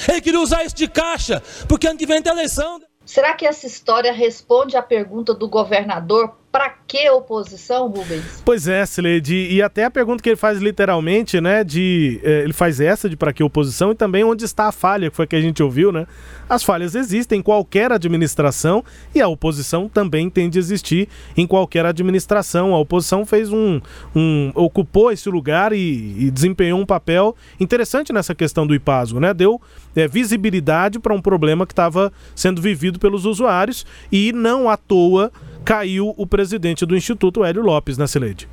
Ele 0.08 0.20
queria 0.20 0.40
usar 0.40 0.64
isso 0.64 0.74
de 0.74 0.88
caixa, 0.88 1.42
porque 1.68 1.86
ano 1.86 1.98
que 1.98 2.06
vem 2.06 2.20
tem 2.20 2.32
eleição. 2.32 2.80
Será 3.04 3.34
que 3.34 3.46
essa 3.46 3.66
história 3.66 4.12
responde 4.12 4.76
à 4.76 4.82
pergunta 4.82 5.34
do 5.34 5.48
governador 5.48 6.36
para 6.52 6.68
que 6.86 7.08
oposição, 7.08 7.88
Rubens? 7.88 8.42
Pois 8.44 8.68
é, 8.68 8.84
Sileide, 8.84 9.48
e 9.50 9.62
até 9.62 9.84
a 9.84 9.90
pergunta 9.90 10.22
que 10.22 10.28
ele 10.28 10.36
faz 10.36 10.60
literalmente, 10.60 11.40
né, 11.40 11.64
de 11.64 12.20
é, 12.22 12.42
ele 12.42 12.52
faz 12.52 12.78
essa 12.78 13.08
de 13.08 13.16
para 13.16 13.32
que 13.32 13.42
oposição 13.42 13.90
e 13.90 13.94
também 13.94 14.22
onde 14.22 14.44
está 14.44 14.68
a 14.68 14.72
falha, 14.72 15.08
que 15.08 15.16
foi 15.16 15.26
que 15.26 15.34
a 15.34 15.40
gente 15.40 15.62
ouviu, 15.62 15.90
né? 15.90 16.06
As 16.50 16.62
falhas 16.62 16.94
existem 16.94 17.38
em 17.38 17.42
qualquer 17.42 17.90
administração 17.90 18.84
e 19.14 19.22
a 19.22 19.26
oposição 19.26 19.88
também 19.88 20.28
tem 20.28 20.50
de 20.50 20.58
existir 20.58 21.08
em 21.34 21.46
qualquer 21.46 21.86
administração. 21.86 22.74
A 22.74 22.78
oposição 22.78 23.24
fez 23.24 23.50
um, 23.50 23.80
um 24.14 24.52
ocupou 24.54 25.10
esse 25.10 25.30
lugar 25.30 25.72
e, 25.72 26.26
e 26.26 26.30
desempenhou 26.30 26.78
um 26.78 26.84
papel 26.84 27.34
interessante 27.58 28.12
nessa 28.12 28.34
questão 28.34 28.66
do 28.66 28.74
IPASGO, 28.74 29.18
né? 29.18 29.32
Deu 29.32 29.58
é, 29.96 30.06
visibilidade 30.06 30.98
para 30.98 31.14
um 31.14 31.22
problema 31.22 31.66
que 31.66 31.72
estava 31.72 32.12
sendo 32.34 32.60
vivido 32.60 32.98
pelos 32.98 33.24
usuários 33.24 33.86
e 34.10 34.30
não 34.34 34.68
à 34.68 34.76
toa 34.76 35.32
caiu 35.64 36.14
o 36.16 36.26
presidente 36.26 36.84
do 36.84 36.96
Instituto, 36.96 37.44
Hélio 37.44 37.62
Lopes, 37.62 37.96
né, 37.96 38.06
Cileide? 38.06 38.48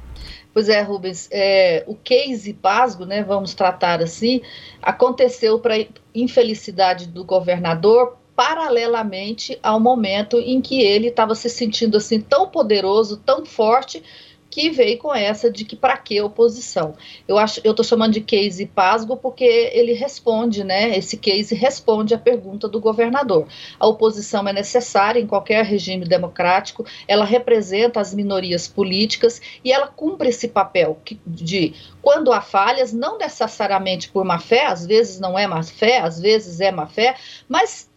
Pois 0.54 0.68
é, 0.68 0.82
Rubens, 0.82 1.30
é, 1.32 1.84
o 1.88 1.96
case 1.96 2.54
Pasgo, 2.54 3.06
né, 3.06 3.24
vamos 3.24 3.54
tratar 3.54 4.02
assim, 4.02 4.42
aconteceu 4.82 5.60
para 5.60 5.86
infelicidade 6.14 7.08
do 7.08 7.24
governador 7.24 8.18
paralelamente 8.36 9.60
ao 9.62 9.80
momento 9.80 10.40
em 10.40 10.62
que 10.62 10.82
ele 10.82 11.08
estava 11.08 11.36
se 11.36 11.50
sentindo 11.50 11.98
assim 11.98 12.22
tão 12.22 12.48
poderoso, 12.48 13.18
tão 13.18 13.46
forte, 13.46 14.02
que 14.50 14.70
veio 14.70 14.98
com 14.98 15.14
essa 15.14 15.50
de 15.50 15.64
que 15.64 15.76
para 15.76 15.98
que 15.98 16.20
oposição. 16.22 16.94
Eu 17.28 17.38
acho, 17.38 17.62
eu 17.64 17.72
estou 17.72 17.86
chamando 17.86 18.14
de 18.14 18.22
case 18.22 18.66
pasgo 18.66 19.16
porque 19.16 19.44
ele 19.44 19.94
responde, 19.94 20.64
né? 20.64 20.98
Esse 20.98 21.18
case 21.18 21.54
responde 21.54 22.14
à 22.14 22.18
pergunta 22.18 22.68
do 22.68 22.80
governador. 22.80 23.48
A 23.80 23.88
oposição 23.88 24.48
é 24.48 24.54
necessária 24.54 25.20
em 25.20 25.28
qualquer 25.28 25.64
regime 25.66 26.06
democrático, 26.06 26.86
ela 27.08 27.26
representa 27.26 28.00
as 28.00 28.14
minorias 28.14 28.68
políticas 28.68 29.42
e 29.64 29.72
ela 29.72 29.88
cumpre 29.88 30.30
esse 30.30 30.48
papel 30.48 31.00
de 31.26 31.74
quando 32.02 32.32
há 32.32 32.42
falhas, 32.42 32.94
não 32.94 33.18
necessariamente 33.18 34.10
por 34.10 34.24
má 34.24 34.40
fé, 34.40 34.66
às 34.66 34.86
vezes 34.86 35.20
não 35.20 35.38
é 35.38 35.46
má 35.46 35.62
fé, 35.64 36.00
às 36.00 36.20
vezes 36.20 36.60
é 36.60 36.72
má 36.72 36.88
fé, 36.88 37.16
mas 37.48 37.90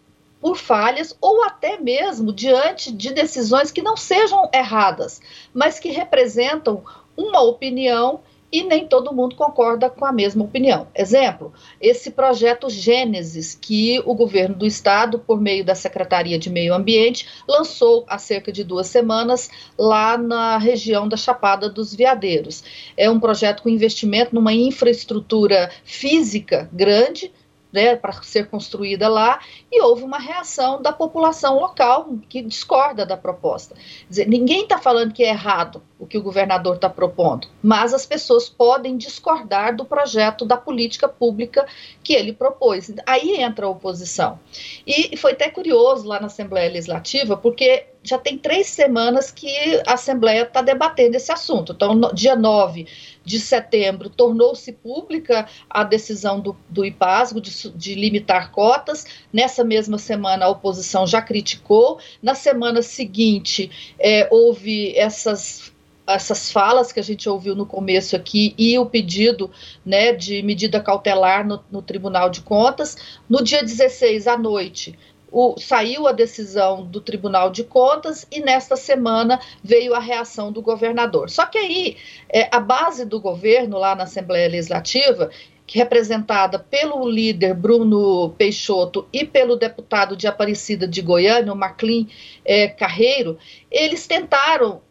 por 0.42 0.57
falhas 0.57 1.16
ou 1.20 1.44
até 1.44 1.78
mesmo 1.78 2.33
diante 2.33 2.90
de 2.90 3.14
decisões 3.14 3.70
que 3.70 3.81
não 3.81 3.96
sejam 3.96 4.50
erradas, 4.52 5.20
mas 5.55 5.78
que 5.78 5.90
representam 5.90 6.83
uma 7.16 7.40
opinião 7.40 8.20
e 8.52 8.62
nem 8.62 8.87
todo 8.87 9.14
mundo 9.14 9.35
concorda 9.35 9.88
com 9.88 10.05
a 10.05 10.12
mesma 10.12 10.44
opinião. 10.44 10.87
Exemplo, 10.94 11.55
esse 11.81 12.11
projeto 12.11 12.68
Gênesis, 12.68 13.57
que 13.59 14.02
o 14.05 14.14
governo 14.14 14.55
do 14.55 14.66
estado, 14.66 15.18
por 15.18 15.40
meio 15.40 15.64
da 15.64 15.74
Secretaria 15.74 16.38
de 16.38 16.50
Meio 16.50 16.74
Ambiente, 16.74 17.26
lançou 17.48 18.05
há 18.07 18.18
cerca 18.18 18.52
de 18.52 18.62
duas 18.62 18.88
semanas 18.88 19.48
lá 19.78 20.18
na 20.18 20.59
região 20.59 21.09
da 21.09 21.16
Chapada 21.16 21.70
dos 21.70 21.94
Veadeiros. 21.94 22.62
É 22.94 23.09
um 23.09 23.18
projeto 23.18 23.62
com 23.62 23.70
investimento 23.70 24.35
numa 24.35 24.52
infraestrutura 24.52 25.70
física 25.83 26.68
grande 26.70 27.33
né, 27.72 27.96
para 27.96 28.12
ser 28.22 28.48
construída 28.48 29.08
lá, 29.08 29.40
e 29.70 29.80
houve 29.82 30.02
uma 30.02 30.18
reação 30.18 30.80
da 30.82 30.92
população 30.92 31.58
local 31.58 32.08
que 32.28 32.42
discorda 32.42 33.06
da 33.06 33.16
proposta. 33.16 33.74
Dizer, 34.08 34.28
ninguém 34.28 34.62
está 34.62 34.78
falando 34.78 35.14
que 35.14 35.24
é 35.24 35.30
errado 35.30 35.82
o 35.98 36.06
que 36.06 36.18
o 36.18 36.22
governador 36.22 36.76
está 36.76 36.90
propondo, 36.90 37.48
mas 37.62 37.94
as 37.94 38.04
pessoas 38.04 38.48
podem 38.48 38.96
discordar 38.96 39.74
do 39.74 39.85
projeto 39.85 40.44
da 40.44 40.56
política 40.56 41.08
pública 41.08 41.66
que 42.02 42.12
ele 42.12 42.32
propôs. 42.32 42.92
Aí 43.06 43.40
entra 43.40 43.66
a 43.66 43.70
oposição. 43.70 44.38
E 44.87 45.16
foi 45.16 45.32
até 45.32 45.48
curioso 45.48 46.06
lá 46.06 46.20
na 46.20 46.26
Assembleia 46.26 46.70
Legislativa, 46.70 47.37
porque 47.37 47.87
já 48.02 48.18
tem 48.18 48.36
três 48.36 48.66
semanas 48.66 49.30
que 49.30 49.48
a 49.86 49.94
Assembleia 49.94 50.42
está 50.42 50.60
debatendo 50.60 51.16
esse 51.16 51.30
assunto. 51.30 51.72
Então, 51.72 51.94
no, 51.94 52.12
dia 52.12 52.34
9 52.34 52.86
de 53.24 53.38
setembro, 53.38 54.10
tornou-se 54.10 54.72
pública 54.72 55.46
a 55.70 55.84
decisão 55.84 56.40
do, 56.40 56.56
do 56.68 56.84
IPASGO 56.84 57.40
de, 57.40 57.70
de, 57.70 57.94
limitar 57.94 58.50
cotas. 58.50 59.06
Nessa 59.32 59.62
mesma 59.62 59.98
semana, 59.98 60.46
a 60.46 60.48
oposição 60.48 61.06
já 61.06 61.22
criticou. 61.22 61.98
Na 62.20 62.34
semana 62.34 62.82
seguinte, 62.82 63.70
é, 63.98 64.28
houve 64.30 64.96
essas 64.96 65.72
essas 66.04 66.50
falas 66.50 66.90
que 66.90 66.98
a 66.98 67.02
gente 67.02 67.28
ouviu 67.28 67.54
no 67.54 67.64
começo 67.64 68.16
aqui 68.16 68.54
e 68.58 68.76
o 68.76 68.84
pedido 68.84 69.50
né, 69.86 70.12
de 70.12 70.42
medida 70.42 70.80
cautelar 70.80 71.46
no, 71.46 71.62
no 71.70 71.80
Tribunal 71.80 72.28
de 72.28 72.40
Contas. 72.40 72.96
No 73.28 73.42
dia 73.42 73.62
16 73.62 74.26
à 74.26 74.36
noite, 74.36 74.98
o, 75.32 75.58
saiu 75.58 76.06
a 76.06 76.12
decisão 76.12 76.84
do 76.84 77.00
Tribunal 77.00 77.50
de 77.50 77.64
Contas 77.64 78.26
e 78.30 78.40
nesta 78.40 78.76
semana 78.76 79.40
veio 79.64 79.94
a 79.94 79.98
reação 79.98 80.52
do 80.52 80.60
governador. 80.60 81.30
Só 81.30 81.46
que 81.46 81.56
aí 81.56 81.96
é, 82.28 82.54
a 82.54 82.60
base 82.60 83.06
do 83.06 83.18
governo 83.18 83.78
lá 83.78 83.94
na 83.94 84.04
Assembleia 84.04 84.48
Legislativa 84.48 85.30
representada 85.66 86.58
pelo 86.58 87.08
líder 87.08 87.54
Bruno 87.54 88.34
Peixoto 88.36 89.08
e 89.10 89.24
pelo 89.24 89.56
deputado 89.56 90.14
de 90.16 90.26
Aparecida 90.26 90.86
de 90.86 91.00
Goiânia, 91.00 91.52
o 91.52 91.56
Maclin 91.56 92.08
é, 92.44 92.68
Carreiro, 92.68 93.38
eles 93.70 94.06
tentaram 94.06 94.82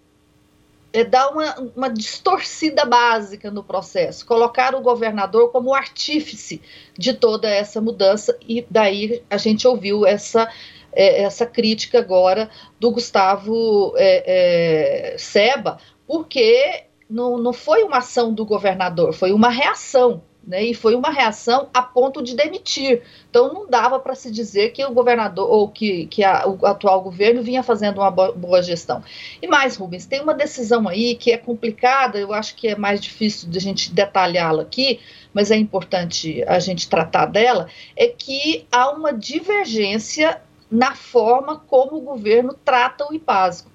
é, 0.94 1.04
dar 1.04 1.30
uma, 1.30 1.56
uma 1.76 1.90
distorcida 1.90 2.86
básica 2.86 3.50
no 3.50 3.64
processo, 3.64 4.26
colocar 4.26 4.76
o 4.76 4.82
governador 4.82 5.52
como 5.52 5.74
artífice 5.74 6.62
de 6.98 7.14
toda 7.14 7.50
essa 7.50 7.80
mudança, 7.80 8.38
e 8.48 8.66
daí 8.70 9.24
a 9.30 9.38
gente 9.38 9.68
ouviu 9.68 10.06
essa, 10.06 10.52
é, 10.92 11.24
essa 11.24 11.46
crítica 11.46 12.00
agora 12.00 12.50
do 12.80 12.92
Gustavo 12.92 13.94
é, 13.96 15.14
é 15.14 15.18
Seba, 15.18 15.78
porque 16.06 16.86
não, 17.10 17.38
não 17.38 17.54
foi 17.54 17.84
uma 17.84 17.98
ação 17.98 18.34
do 18.34 18.46
governador, 18.46 19.14
foi 19.14 19.32
uma 19.32 19.50
reação 19.50 20.22
né, 20.46 20.64
e 20.64 20.74
foi 20.74 20.96
uma 20.96 21.12
reação 21.12 21.70
a 21.74 21.82
ponto 21.82 22.22
de 22.22 22.36
demitir. 22.36 23.04
Então 23.30 23.54
não 23.54 23.70
dava 23.70 24.00
para 24.00 24.16
se 24.16 24.32
dizer 24.32 24.72
que 24.72 24.84
o 24.84 24.92
governador 24.92 25.50
ou 25.50 25.70
que, 25.70 26.08
que 26.08 26.24
a, 26.24 26.48
o 26.48 26.66
atual 26.66 27.02
governo 27.02 27.44
vinha 27.44 27.62
fazendo 27.62 28.02
uma 28.02 28.10
boa, 28.10 28.62
gestão. 28.62 29.04
E 29.42 29.48
mais, 29.48 29.78
Rubens, 29.78 30.06
tem 30.06 30.22
uma 30.22 30.34
decisão 30.34 30.88
aí 30.88 31.16
que 31.16 31.32
é 31.32 31.38
complicada, 31.38 32.18
eu 32.18 32.34
acho 32.34 32.56
que 32.56 32.68
é 32.68 32.76
mais 32.76 33.00
difícil 33.00 33.50
de 33.50 33.58
a 33.58 33.62
gente 33.62 33.94
detalhá-la 33.94 34.64
aqui, 34.64 35.00
mas 35.34 35.52
é 35.52 35.56
importante 35.56 36.44
a 36.48 36.60
gente 36.60 36.90
tratar 36.90 37.28
dela, 37.28 37.68
é 37.96 38.08
que 38.08 38.66
há 38.72 38.92
uma 38.92 39.14
divergência 39.14 40.42
na 40.70 40.96
forma 40.96 41.58
como 41.58 41.98
o 41.98 42.02
governo 42.02 42.56
trata 42.66 43.08
o 43.10 43.14
IPASGO 43.14 43.71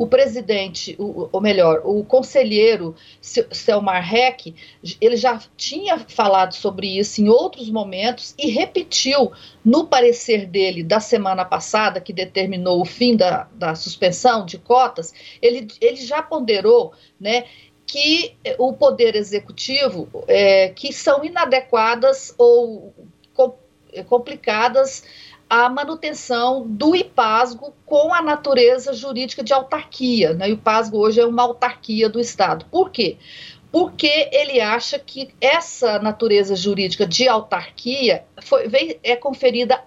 o 0.00 0.06
presidente, 0.06 0.96
o, 0.98 1.28
ou 1.30 1.42
melhor, 1.42 1.82
o 1.84 2.02
conselheiro 2.02 2.96
Selmar 3.20 4.14
Heck, 4.14 4.54
ele 4.98 5.14
já 5.14 5.38
tinha 5.58 5.98
falado 5.98 6.54
sobre 6.54 6.98
isso 6.98 7.20
em 7.20 7.28
outros 7.28 7.68
momentos 7.68 8.34
e 8.38 8.48
repetiu 8.48 9.30
no 9.62 9.86
parecer 9.88 10.46
dele 10.46 10.82
da 10.82 11.00
semana 11.00 11.44
passada, 11.44 12.00
que 12.00 12.14
determinou 12.14 12.80
o 12.80 12.86
fim 12.86 13.14
da, 13.14 13.46
da 13.52 13.74
suspensão 13.74 14.46
de 14.46 14.56
cotas, 14.56 15.12
ele, 15.42 15.68
ele 15.82 15.96
já 15.96 16.22
ponderou, 16.22 16.94
né, 17.20 17.44
que 17.86 18.34
o 18.56 18.72
poder 18.72 19.14
executivo, 19.14 20.08
é, 20.26 20.70
que 20.70 20.94
são 20.94 21.22
inadequadas 21.22 22.34
ou 22.38 22.94
complicadas 24.08 25.02
a 25.50 25.68
manutenção 25.68 26.64
do 26.64 26.94
IPASGO 26.94 27.74
com 27.84 28.14
a 28.14 28.22
natureza 28.22 28.92
jurídica 28.92 29.42
de 29.42 29.52
autarquia. 29.52 30.32
Né? 30.32 30.46
O 30.46 30.52
IPASGO 30.52 30.96
hoje 30.96 31.20
é 31.20 31.26
uma 31.26 31.42
autarquia 31.42 32.08
do 32.08 32.20
Estado. 32.20 32.64
Por 32.70 32.90
quê? 32.90 33.16
Porque 33.72 34.28
ele 34.32 34.60
acha 34.60 34.96
que 34.96 35.34
essa 35.40 35.98
natureza 35.98 36.54
jurídica 36.54 37.04
de 37.04 37.26
autarquia 37.26 38.24
foi, 38.40 38.98
é 39.02 39.16
conferida 39.16 39.82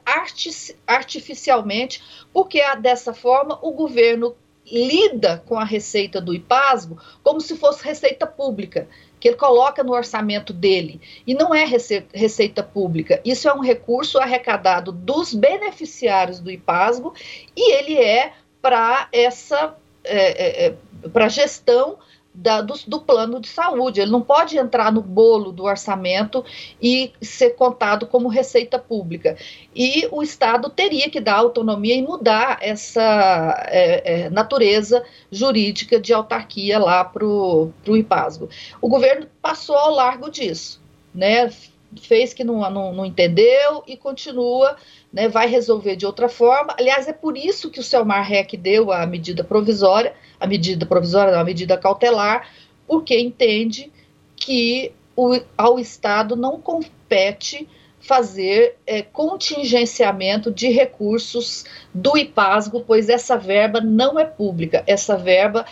artificialmente, 0.86 2.04
porque 2.34 2.62
dessa 2.78 3.14
forma 3.14 3.58
o 3.62 3.72
governo 3.72 4.36
lida 4.70 5.44
com 5.46 5.58
a 5.58 5.64
receita 5.64 6.20
do 6.20 6.34
IPASGO 6.34 6.98
como 7.22 7.40
se 7.40 7.56
fosse 7.58 7.84
receita 7.84 8.26
pública 8.26 8.88
que 9.24 9.30
ele 9.30 9.38
coloca 9.38 9.82
no 9.86 9.94
orçamento 9.94 10.52
dele, 10.52 11.00
e 11.26 11.34
não 11.34 11.56
é 11.56 11.64
receita 11.64 12.62
pública. 12.62 13.22
Isso 13.24 13.48
é 13.48 13.54
um 13.54 13.62
recurso 13.62 14.20
arrecadado 14.20 14.92
dos 14.92 15.34
beneficiários 15.34 16.42
do 16.42 16.52
IPASGO 16.52 17.14
e 17.56 17.72
ele 17.72 17.98
é 17.98 18.34
para 18.62 19.08
essa 19.14 19.78
é, 20.04 20.66
é, 20.66 20.66
é 20.66 20.76
para 21.14 21.30
gestão 21.30 22.00
da, 22.34 22.62
do, 22.62 22.74
do, 22.88 23.02
plano 23.02 23.40
de 23.40 23.48
saúde. 23.48 24.02
Ele 24.02 24.12
não 24.12 24.22
pode 24.22 24.58
entrar 24.58 24.92
no 24.92 25.02
bolo 25.02 25.52
do 25.52 25.64
orçamento 25.64 26.44
e 26.82 27.12
ser 27.22 27.52
contado 27.52 28.08
como 28.08 28.28
receita 28.28 28.80
pública. 28.80 29.38
E 29.76 30.08
o 30.12 30.24
Estado 30.24 30.70
teria 30.70 31.10
que 31.10 31.20
dar 31.20 31.36
autonomia 31.36 31.96
e 31.96 32.02
mudar 32.02 32.58
essa 32.62 33.68
é, 33.68 34.24
é, 34.24 34.30
natureza 34.30 35.04
jurídica 35.32 36.00
de 36.00 36.14
autarquia 36.14 36.80
lá 36.80 37.04
para 37.04 37.26
o 37.26 37.72
IPASGO. 37.88 38.50
O 38.82 38.90
governo 38.90 39.28
passou 39.42 39.76
ao 39.76 39.94
largo 39.94 40.30
disso, 40.30 40.82
né? 41.14 41.52
Fez 42.02 42.34
que 42.34 42.44
não, 42.44 42.70
não, 42.70 42.94
não 42.94 43.06
entendeu 43.06 43.84
e 43.88 43.96
continua 43.96 44.76
né, 45.12 45.30
vai 45.30 45.48
resolver 45.48 45.96
de 45.96 46.06
outra 46.06 46.28
forma. 46.28 46.76
Aliás, 46.78 47.08
é 47.08 47.14
por 47.14 47.38
isso 47.38 47.70
que 47.70 47.80
o 47.80 47.84
Selmar 47.84 48.28
Rec 48.28 48.54
deu 48.58 48.92
a 48.92 49.06
medida 49.06 49.44
provisória, 49.44 50.14
a 50.40 50.48
medida 50.48 50.86
provisória, 50.86 51.32
não, 51.32 51.40
a 51.40 51.44
medida 51.44 51.78
cautelar, 51.78 52.50
porque 52.88 53.18
entende 53.20 53.92
que 54.36 54.92
o, 55.16 55.40
ao 55.56 55.80
Estado 55.80 56.36
não 56.36 56.60
compete 56.60 57.68
fazer 58.00 58.76
é, 58.86 59.02
contingenciamento 59.02 60.52
de 60.52 60.68
recursos 60.70 61.64
do 61.94 62.18
IPASGO, 62.18 62.82
pois 62.82 63.08
essa 63.08 63.38
verba 63.38 63.80
não 63.80 64.20
é 64.20 64.26
pública, 64.26 64.84
essa 64.86 65.16
verba 65.16 65.66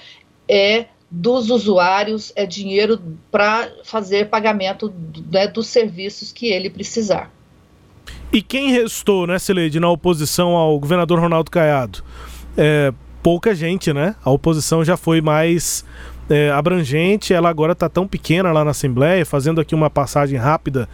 é 0.48 0.86
dos 1.12 1.50
usuários, 1.50 2.32
é 2.38 2.46
dinheiro 2.46 3.00
para 3.30 3.70
fazer 3.84 4.30
pagamento 4.30 4.94
né, 5.30 5.46
dos 5.46 5.68
serviços 5.68 6.32
que 6.32 6.48
ele 6.48 6.70
precisar. 6.70 7.30
E 8.32 8.42
quem 8.42 8.72
restou, 8.72 9.28
né, 9.28 9.38
Sileide, 9.38 9.78
na 9.78 9.90
oposição 9.90 10.56
ao 10.56 10.80
governador 10.80 11.20
Ronaldo 11.20 11.52
Caiado? 11.52 12.02
É, 12.58 12.94
pouca 13.22 13.54
gente, 13.54 13.92
né? 13.92 14.16
A 14.24 14.32
oposição 14.32 14.86
já 14.86 14.96
foi 14.96 15.20
mais 15.20 15.84
é, 16.30 16.50
abrangente, 16.50 17.34
ela 17.34 17.50
agora 17.50 17.74
está 17.74 17.90
tão 17.90 18.08
pequena 18.08 18.54
lá 18.54 18.64
na 18.64 18.72
Assembleia, 18.72 19.26
fazendo 19.26 19.60
aqui 19.60 19.76
uma 19.76 19.90
passagem 19.90 20.40
rápida 20.40 20.88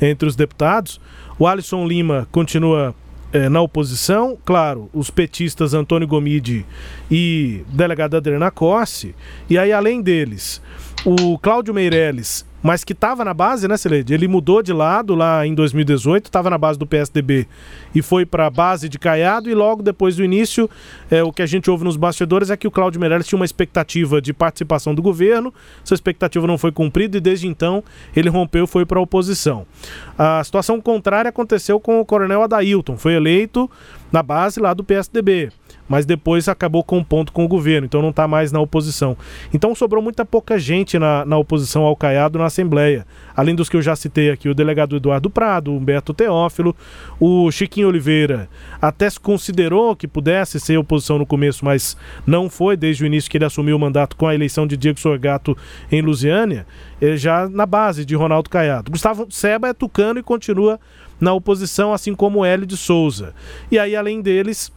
entre 0.00 0.28
os 0.28 0.36
deputados. 0.36 1.00
O 1.36 1.48
Alisson 1.48 1.84
Lima 1.84 2.28
continua 2.30 2.94
é, 3.34 3.48
na 3.48 3.60
oposição, 3.60 4.38
claro, 4.44 4.88
os 4.94 5.10
petistas 5.10 5.74
Antônio 5.74 6.06
Gomide 6.06 6.64
e 7.10 7.64
delegada 7.68 8.16
Adriana 8.16 8.48
Cosse, 8.48 9.12
e 9.50 9.58
aí 9.58 9.72
além 9.72 10.00
deles, 10.00 10.62
o 11.04 11.36
Cláudio 11.36 11.74
Meirelles 11.74 12.46
mas 12.64 12.82
que 12.82 12.94
estava 12.94 13.26
na 13.26 13.34
base, 13.34 13.68
né, 13.68 13.76
Celede? 13.76 14.14
Ele 14.14 14.26
mudou 14.26 14.62
de 14.62 14.72
lado 14.72 15.14
lá 15.14 15.46
em 15.46 15.54
2018, 15.54 16.24
estava 16.24 16.48
na 16.48 16.56
base 16.56 16.78
do 16.78 16.86
PSDB 16.86 17.46
e 17.94 18.00
foi 18.00 18.24
para 18.24 18.46
a 18.46 18.50
base 18.50 18.88
de 18.88 18.98
Caiado, 18.98 19.50
e 19.50 19.54
logo 19.54 19.82
depois 19.82 20.16
do 20.16 20.24
início, 20.24 20.68
é, 21.10 21.22
o 21.22 21.30
que 21.30 21.42
a 21.42 21.46
gente 21.46 21.70
ouve 21.70 21.84
nos 21.84 21.98
bastidores 21.98 22.48
é 22.48 22.56
que 22.56 22.66
o 22.66 22.70
Cláudio 22.70 22.98
Meirelles 22.98 23.26
tinha 23.26 23.38
uma 23.38 23.44
expectativa 23.44 24.18
de 24.18 24.32
participação 24.32 24.94
do 24.94 25.02
governo, 25.02 25.52
essa 25.84 25.92
expectativa 25.92 26.46
não 26.46 26.56
foi 26.56 26.72
cumprida 26.72 27.18
e 27.18 27.20
desde 27.20 27.46
então 27.46 27.84
ele 28.16 28.30
rompeu 28.30 28.64
e 28.64 28.66
foi 28.66 28.86
para 28.86 28.98
a 28.98 29.02
oposição. 29.02 29.66
A 30.16 30.42
situação 30.42 30.80
contrária 30.80 31.28
aconteceu 31.28 31.78
com 31.78 32.00
o 32.00 32.04
coronel 32.06 32.42
Adailton, 32.44 32.96
foi 32.96 33.12
eleito 33.12 33.70
na 34.10 34.22
base 34.22 34.58
lá 34.58 34.72
do 34.72 34.82
PSDB 34.82 35.52
mas 35.88 36.06
depois 36.06 36.48
acabou 36.48 36.82
com 36.82 37.02
ponto 37.02 37.32
com 37.32 37.44
o 37.44 37.48
governo, 37.48 37.86
então 37.86 38.00
não 38.00 38.10
está 38.10 38.26
mais 38.26 38.50
na 38.50 38.60
oposição. 38.60 39.16
Então 39.52 39.74
sobrou 39.74 40.02
muita 40.02 40.24
pouca 40.24 40.58
gente 40.58 40.98
na, 40.98 41.24
na 41.24 41.36
oposição 41.36 41.82
ao 41.82 41.96
Caiado 41.96 42.38
na 42.38 42.46
Assembleia. 42.46 43.06
Além 43.36 43.54
dos 43.54 43.68
que 43.68 43.76
eu 43.76 43.82
já 43.82 43.94
citei 43.96 44.30
aqui, 44.30 44.48
o 44.48 44.54
delegado 44.54 44.96
Eduardo 44.96 45.28
Prado, 45.28 45.72
Humberto 45.72 46.14
Teófilo, 46.14 46.74
o 47.20 47.50
Chiquinho 47.50 47.88
Oliveira 47.88 48.48
até 48.80 49.08
se 49.08 49.18
considerou 49.18 49.96
que 49.96 50.06
pudesse 50.06 50.60
ser 50.60 50.76
oposição 50.78 51.18
no 51.18 51.26
começo, 51.26 51.64
mas 51.64 51.96
não 52.26 52.48
foi 52.48 52.76
desde 52.76 53.04
o 53.04 53.06
início 53.06 53.30
que 53.30 53.36
ele 53.36 53.44
assumiu 53.44 53.76
o 53.76 53.80
mandato 53.80 54.16
com 54.16 54.26
a 54.26 54.34
eleição 54.34 54.66
de 54.66 54.76
Diego 54.76 55.00
Sorgato 55.00 55.56
em 55.90 56.00
Lusiânia, 56.00 56.66
eh, 57.00 57.16
já 57.16 57.48
na 57.48 57.66
base 57.66 58.04
de 58.04 58.14
Ronaldo 58.14 58.50
Caiado. 58.50 58.90
Gustavo 58.90 59.26
Seba 59.30 59.68
é 59.68 59.72
tucano 59.74 60.20
e 60.20 60.22
continua 60.22 60.78
na 61.20 61.32
oposição, 61.32 61.92
assim 61.92 62.14
como 62.14 62.44
Hélio 62.44 62.66
de 62.66 62.76
Souza. 62.76 63.34
E 63.70 63.78
aí, 63.78 63.96
além 63.96 64.20
deles, 64.20 64.72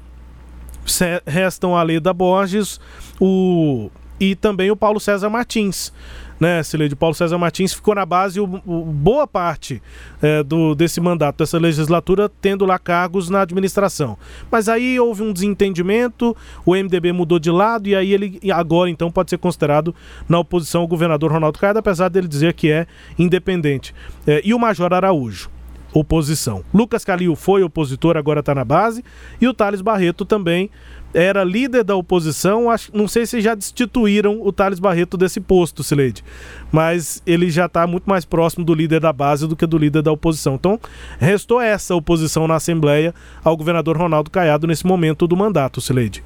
restam 1.26 1.76
a 1.76 1.84
Leda 1.84 2.14
Borges 2.14 2.80
o, 3.20 3.90
e 4.20 4.36
também 4.36 4.72
o 4.72 4.76
Paulo 4.76 5.00
César 5.00 5.30
Martins. 5.30 5.92
Né, 6.40 6.62
Cileide 6.62 6.96
Paulo 6.96 7.16
César 7.16 7.36
Martins 7.40 7.74
ficou 7.74 7.96
na 7.96 8.06
base 8.06 8.40
o, 8.40 8.44
o 8.44 8.86
boa 8.86 9.26
parte 9.26 9.82
é, 10.22 10.44
do, 10.44 10.76
desse 10.76 11.02
mandato, 11.02 11.40
dessa 11.40 11.58
legislatura, 11.58 12.30
tendo 12.30 12.64
lá 12.64 12.78
cargos 12.78 13.28
na 13.28 13.42
administração. 13.42 14.16
Mas 14.52 14.70
aí 14.70 15.00
houve 15.00 15.24
um 15.24 15.34
desentendimento, 15.34 16.38
o 16.64 16.76
MDB 16.76 17.12
mudou 17.12 17.40
de 17.40 17.50
lado 17.50 17.88
e 17.88 17.96
aí 17.96 18.14
ele 18.14 18.40
agora 18.52 18.88
então 18.88 19.10
pode 19.10 19.32
ser 19.32 19.40
considerado 19.40 19.96
na 20.30 20.38
oposição 20.38 20.82
ao 20.82 20.88
governador 20.88 21.32
Ronaldo 21.32 21.58
Caiado, 21.58 21.80
apesar 21.80 22.08
dele 22.08 22.28
dizer 22.28 22.54
que 22.54 22.70
é 22.70 22.86
independente. 23.18 23.96
É, 24.28 24.40
e 24.46 24.54
o 24.54 24.60
Major 24.60 24.94
Araújo 24.94 25.57
oposição. 26.00 26.64
Lucas 26.74 27.04
Calil 27.04 27.36
foi 27.36 27.64
opositor, 27.64 28.18
agora 28.18 28.42
está 28.42 28.54
na 28.54 28.64
base, 28.64 29.04
e 29.42 29.48
o 29.48 29.54
Thales 29.54 29.82
Barreto 29.82 30.26
também 30.26 30.70
era 31.14 31.44
líder 31.44 31.84
da 31.84 31.96
oposição. 31.96 32.70
Acho, 32.70 32.96
não 32.96 33.08
sei 33.08 33.26
se 33.26 33.42
já 33.42 33.56
destituíram 33.56 34.40
o 34.42 34.52
Thales 34.52 34.80
Barreto 34.80 35.18
desse 35.18 35.40
posto, 35.40 35.84
Sileide, 35.84 36.24
mas 36.72 37.22
ele 37.26 37.50
já 37.50 37.66
está 37.66 37.88
muito 37.88 38.08
mais 38.10 38.26
próximo 38.26 38.64
do 38.64 38.74
líder 38.74 39.00
da 39.00 39.12
base 39.14 39.48
do 39.48 39.56
que 39.56 39.66
do 39.66 39.78
líder 39.78 40.02
da 40.02 40.12
oposição. 40.12 40.56
Então, 40.56 40.80
restou 41.20 41.62
essa 41.62 41.96
oposição 41.96 42.48
na 42.48 42.56
Assembleia 42.56 43.14
ao 43.44 43.58
governador 43.58 43.98
Ronaldo 43.98 44.30
Caiado 44.30 44.68
nesse 44.68 44.86
momento 44.86 45.28
do 45.28 45.36
mandato, 45.36 45.82
Sileide. 45.82 46.24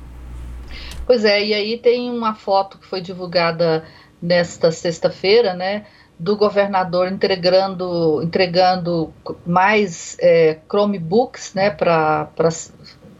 Pois 1.06 1.26
é, 1.26 1.44
e 1.44 1.54
aí 1.54 1.78
tem 1.78 2.10
uma 2.10 2.34
foto 2.34 2.78
que 2.78 2.88
foi 2.88 3.02
divulgada 3.02 3.84
nesta 4.22 4.72
sexta-feira, 4.72 5.54
né? 5.54 5.86
Do 6.22 6.38
governador 6.38 7.12
entregando, 7.12 8.22
entregando 8.22 9.12
mais 9.44 10.16
é, 10.20 10.60
Chromebooks 10.70 11.56
né, 11.56 11.72
para 11.72 12.30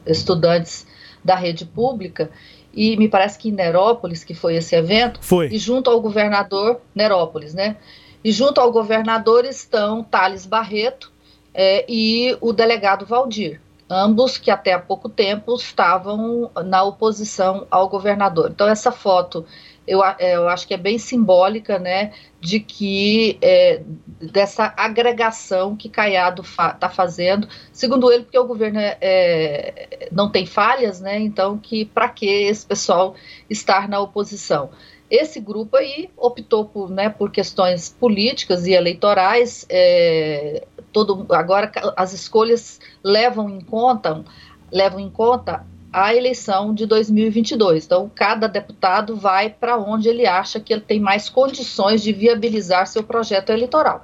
estudantes 0.06 0.86
da 1.24 1.36
rede 1.36 1.66
pública. 1.66 2.30
E 2.72 2.96
me 2.98 3.10
parece 3.10 3.40
que 3.40 3.50
em 3.50 3.54
Nerópolis, 3.54 4.24
que 4.24 4.36
foi 4.36 4.56
esse 4.56 4.76
evento, 4.76 5.20
foi. 5.24 5.48
e 5.48 5.58
junto 5.58 5.90
ao 5.90 6.00
governador, 6.00 6.80
Nerópolis, 6.94 7.56
né? 7.56 7.78
E 8.24 8.32
junto 8.32 8.62
ao 8.62 8.72
governador 8.72 9.46
estão 9.46 10.04
Thales 10.04 10.46
Barreto 10.46 11.12
é, 11.56 11.84
e 11.90 12.38
o 12.40 12.54
delegado 12.54 13.04
Valdir, 13.04 13.60
ambos 13.90 14.38
que 14.38 14.52
até 14.52 14.74
há 14.74 14.80
pouco 14.80 15.10
tempo 15.10 15.56
estavam 15.56 16.52
na 16.64 16.84
oposição 16.84 17.66
ao 17.72 17.90
governador. 17.90 18.52
Então, 18.52 18.70
essa 18.70 18.92
foto 18.92 19.44
eu, 19.92 20.02
é, 20.04 20.36
eu 20.36 20.48
acho 20.48 20.66
que 20.66 20.74
é 20.74 20.78
bem 20.78 20.98
simbólica, 20.98 21.78
né, 21.78 22.14
de 22.40 22.62
que 22.62 23.38
é, 23.42 23.82
dessa 24.22 24.74
agregação 24.78 25.76
que 25.76 25.90
Caiado 25.90 26.42
está 26.42 26.78
fa 26.80 26.90
fazendo, 26.90 27.46
segundo 27.74 28.10
ele, 28.10 28.24
porque 28.24 28.40
o 28.40 28.48
governo 28.48 28.80
é, 28.80 28.98
é 29.02 30.10
não 30.12 30.32
tem 30.32 30.46
falhas, 30.46 31.02
né, 31.02 31.20
então 31.20 31.58
que 31.58 31.84
para 31.84 32.08
que 32.08 32.26
esse 32.26 32.66
pessoal 32.66 33.16
estar 33.50 33.90
na 33.90 34.00
oposição? 34.00 34.70
Esse 35.10 35.42
grupo 35.42 35.76
aí 35.76 36.10
optou 36.16 36.64
por, 36.64 36.90
né, 36.90 37.10
por 37.10 37.30
questões 37.30 37.90
políticas 38.00 38.66
e 38.66 38.72
eleitorais, 38.72 39.66
é, 39.70 40.64
todo, 40.94 41.26
agora 41.34 41.70
as 41.98 42.14
escolhas 42.14 42.80
levam 43.04 43.50
em 43.50 43.60
conta 43.60 44.24
levam 44.72 45.02
em 45.02 45.10
conta 45.10 45.66
a 45.92 46.16
eleição 46.16 46.74
de 46.74 46.86
2022. 46.86 47.86
Então, 47.86 48.10
cada 48.14 48.48
deputado 48.48 49.16
vai 49.16 49.50
para 49.50 49.78
onde 49.78 50.08
ele 50.08 50.26
acha 50.26 50.60
que 50.60 50.74
ele 50.74 50.82
tem 50.82 51.00
mais 51.00 51.30
condições 51.30 52.02
de 52.02 52.14
viabilizar 52.14 52.88
seu 52.88 53.04
projeto 53.04 53.52
eleitoral. 53.52 54.04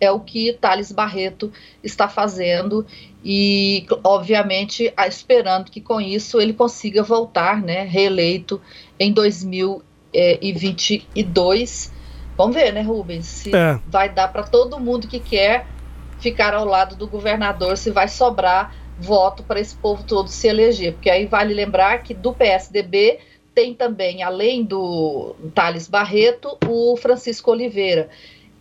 É 0.00 0.10
o 0.10 0.18
que 0.20 0.54
Thales 0.54 0.90
Barreto 0.92 1.52
está 1.82 2.08
fazendo 2.08 2.86
e, 3.24 3.86
obviamente, 4.04 4.92
esperando 5.08 5.70
que 5.70 5.80
com 5.80 6.00
isso 6.00 6.40
ele 6.40 6.52
consiga 6.52 7.02
voltar, 7.02 7.60
né, 7.62 7.82
reeleito 7.82 8.60
em 8.98 9.12
2022. 9.12 11.92
Vamos 12.36 12.54
ver, 12.54 12.72
né, 12.72 12.82
Rubens, 12.82 13.26
se 13.26 13.56
é. 13.56 13.80
vai 13.86 14.10
dar 14.10 14.28
para 14.28 14.42
todo 14.42 14.78
mundo 14.78 15.08
que 15.08 15.18
quer 15.18 15.66
ficar 16.18 16.54
ao 16.54 16.64
lado 16.64 16.96
do 16.96 17.06
governador, 17.06 17.76
se 17.76 17.90
vai 17.90 18.08
sobrar 18.08 18.74
voto 18.98 19.42
para 19.42 19.60
esse 19.60 19.74
povo 19.76 20.04
todo 20.04 20.28
se 20.28 20.48
eleger, 20.48 20.94
porque 20.94 21.10
aí 21.10 21.26
vale 21.26 21.52
lembrar 21.52 22.02
que 22.02 22.14
do 22.14 22.32
PSDB 22.32 23.18
tem 23.54 23.74
também, 23.74 24.22
além 24.22 24.64
do 24.64 25.34
Thales 25.54 25.88
Barreto, 25.88 26.58
o 26.68 26.96
Francisco 26.96 27.50
Oliveira, 27.50 28.08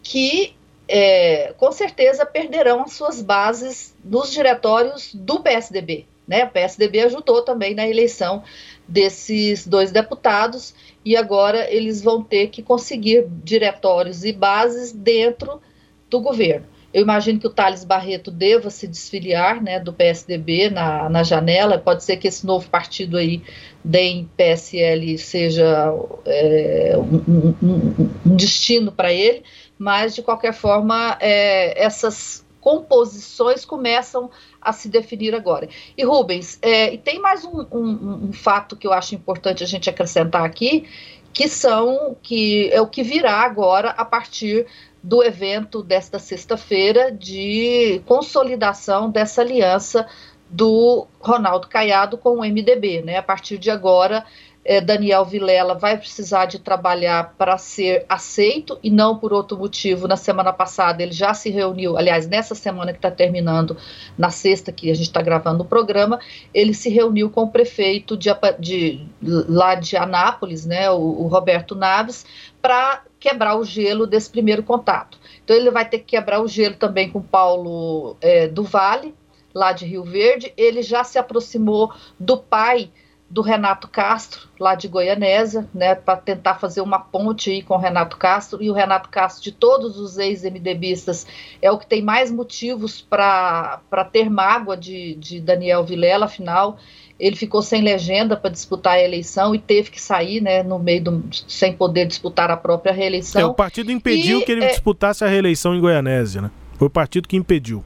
que 0.01 0.55
é, 0.87 1.53
com 1.57 1.71
certeza 1.71 2.25
perderão 2.25 2.83
as 2.83 2.93
suas 2.93 3.21
bases 3.21 3.95
nos 4.03 4.31
diretórios 4.31 5.13
do 5.13 5.41
PSDB. 5.41 6.05
Né? 6.27 6.45
O 6.45 6.49
PSDB 6.49 7.01
ajudou 7.01 7.41
também 7.41 7.75
na 7.75 7.87
eleição 7.87 8.43
desses 8.87 9.67
dois 9.67 9.91
deputados 9.91 10.73
e 11.03 11.15
agora 11.15 11.69
eles 11.71 12.01
vão 12.01 12.23
ter 12.23 12.47
que 12.47 12.63
conseguir 12.63 13.27
diretórios 13.43 14.23
e 14.23 14.31
bases 14.31 14.91
dentro 14.91 15.61
do 16.09 16.19
governo. 16.19 16.67
Eu 16.95 17.01
imagino 17.01 17.37
que 17.37 17.45
o 17.45 17.49
Thales 17.49 17.83
Barreto 17.83 18.31
deva 18.31 18.69
se 18.69 18.87
desfiliar 18.87 19.61
né, 19.61 19.81
do 19.81 19.91
PSDB 19.91 20.69
na, 20.69 21.09
na 21.09 21.23
janela. 21.23 21.77
Pode 21.77 22.05
ser 22.05 22.15
que 22.15 22.25
esse 22.25 22.45
novo 22.45 22.69
partido 22.69 23.17
aí, 23.17 23.43
DEM 23.83 24.29
PSL, 24.37 25.17
seja 25.17 25.93
é, 26.25 26.93
um, 26.97 27.53
um, 27.61 28.09
um, 28.25 28.35
destino 28.37 28.93
para 28.93 29.11
ele, 29.11 29.43
mas 29.77 30.15
de 30.15 30.21
qualquer 30.21 30.53
forma, 30.53 31.17
é, 31.19 31.83
essas 31.83 32.45
composições 32.61 33.65
começam 33.65 34.31
a 34.61 34.71
se 34.71 34.87
definir 34.87 35.35
agora. 35.35 35.67
E 35.97 36.05
Rubens, 36.05 36.57
é, 36.61 36.93
e 36.93 36.97
tem 36.97 37.19
mais 37.19 37.43
um, 37.43 37.59
um, 37.73 38.27
um 38.29 38.31
fato 38.31 38.77
que 38.77 38.87
eu 38.87 38.93
acho 38.93 39.13
importante 39.13 39.65
a 39.65 39.67
gente 39.67 39.89
acrescentar 39.89 40.45
aqui, 40.45 40.87
que 41.33 41.49
são 41.49 42.15
que 42.23 42.69
é 42.71 42.79
o 42.79 42.87
que 42.87 43.03
virá 43.03 43.41
agora 43.41 43.89
a 43.89 44.05
partir 44.05 44.65
do 45.05 45.23
evento 45.23 45.83
desta 45.83 46.17
sexta-feira 46.17 47.11
de 47.11 48.01
consolidação 48.07 49.07
dessa 49.07 49.41
aliança 49.41 50.07
do 50.49 51.05
Ronaldo 51.19 51.67
Caiado 51.67 52.17
com 52.17 52.39
o 52.39 52.41
MDB. 52.41 53.03
Né? 53.03 53.17
A 53.17 53.21
partir 53.21 53.59
de 53.59 53.69
agora, 53.69 54.25
é, 54.63 54.81
Daniel 54.81 55.23
Vilela 55.23 55.75
vai 55.75 55.95
precisar 55.95 56.47
de 56.47 56.57
trabalhar 56.57 57.35
para 57.37 57.55
ser 57.55 58.03
aceito 58.09 58.79
e 58.81 58.89
não 58.89 59.15
por 59.15 59.31
outro 59.31 59.55
motivo. 59.55 60.07
Na 60.07 60.17
semana 60.17 60.51
passada 60.51 61.03
ele 61.03 61.11
já 61.11 61.35
se 61.35 61.51
reuniu, 61.51 61.95
aliás, 61.99 62.27
nessa 62.27 62.55
semana 62.55 62.91
que 62.91 62.97
está 62.97 63.11
terminando, 63.11 63.77
na 64.17 64.31
sexta 64.31 64.71
que 64.71 64.89
a 64.89 64.95
gente 64.95 65.05
está 65.05 65.21
gravando 65.21 65.61
o 65.61 65.67
programa, 65.67 66.19
ele 66.51 66.73
se 66.73 66.89
reuniu 66.89 67.29
com 67.29 67.43
o 67.43 67.51
prefeito 67.51 68.17
de, 68.17 68.31
de 68.57 69.05
lá 69.21 69.75
de 69.75 69.95
Anápolis, 69.95 70.65
né, 70.65 70.89
o, 70.89 70.95
o 70.95 71.27
Roberto 71.27 71.75
Naves, 71.75 72.25
para 72.59 73.03
quebrar 73.25 73.57
o 73.57 73.63
gelo 73.63 74.05
desse 74.05 74.29
primeiro 74.29 74.61
contato. 74.61 75.17
Então 75.43 75.55
ele 75.55 75.71
vai 75.71 75.89
ter 75.89 75.97
que 75.97 76.05
quebrar 76.05 76.41
o 76.41 76.47
gelo 76.47 76.75
também 76.75 77.09
com 77.09 77.19
Paulo 77.19 78.15
é, 78.21 78.47
do 78.47 78.63
Vale, 78.63 79.15
lá 79.51 79.71
de 79.71 79.83
Rio 79.83 80.03
Verde. 80.03 80.53
Ele 80.55 80.83
já 80.83 81.03
se 81.03 81.17
aproximou 81.17 81.91
do 82.19 82.37
pai 82.37 82.91
do 83.35 83.41
Renato 83.41 83.89
Castro, 83.89 84.47
lá 84.57 84.75
de 84.75 84.87
Goianésia, 84.87 85.67
né, 85.73 85.93
para 85.93 86.15
tentar 86.15 86.55
fazer 86.55 86.79
uma 86.79 86.97
ponte 86.97 87.51
aí 87.51 87.61
com 87.61 87.73
o 87.73 87.77
Renato 87.77 88.15
Castro, 88.15 88.63
e 88.63 88.69
o 88.69 88.73
Renato 88.73 89.09
Castro, 89.09 89.43
de 89.43 89.51
todos 89.51 89.99
os 89.99 90.17
ex-MDBistas, 90.17 91.27
é 91.61 91.69
o 91.69 91.77
que 91.77 91.85
tem 91.85 92.01
mais 92.01 92.31
motivos 92.31 93.01
para 93.01 93.81
ter 94.09 94.29
mágoa 94.29 94.77
de, 94.77 95.15
de 95.15 95.41
Daniel 95.41 95.83
Vilela, 95.83 96.27
afinal, 96.27 96.77
ele 97.19 97.35
ficou 97.35 97.61
sem 97.61 97.81
legenda 97.81 98.37
para 98.37 98.49
disputar 98.49 98.93
a 98.93 99.01
eleição 99.01 99.53
e 99.53 99.59
teve 99.59 99.91
que 99.91 100.01
sair, 100.01 100.39
né, 100.39 100.63
no 100.63 100.79
meio 100.79 101.03
do, 101.03 101.23
sem 101.45 101.73
poder 101.73 102.05
disputar 102.05 102.49
a 102.49 102.55
própria 102.55 102.93
reeleição. 102.93 103.41
É, 103.41 103.45
o 103.45 103.53
partido 103.53 103.91
impediu 103.91 104.39
e, 104.39 104.45
que 104.45 104.51
ele 104.53 104.63
é, 104.63 104.69
disputasse 104.69 105.25
a 105.25 105.27
reeleição 105.27 105.75
em 105.75 105.81
Goianésia, 105.81 106.41
né? 106.41 106.51
Foi 106.77 106.87
o 106.87 106.89
partido 106.89 107.27
que 107.27 107.35
impediu. 107.35 107.83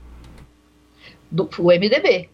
Do, 1.32 1.50
o 1.58 1.70
MDB. 1.70 2.30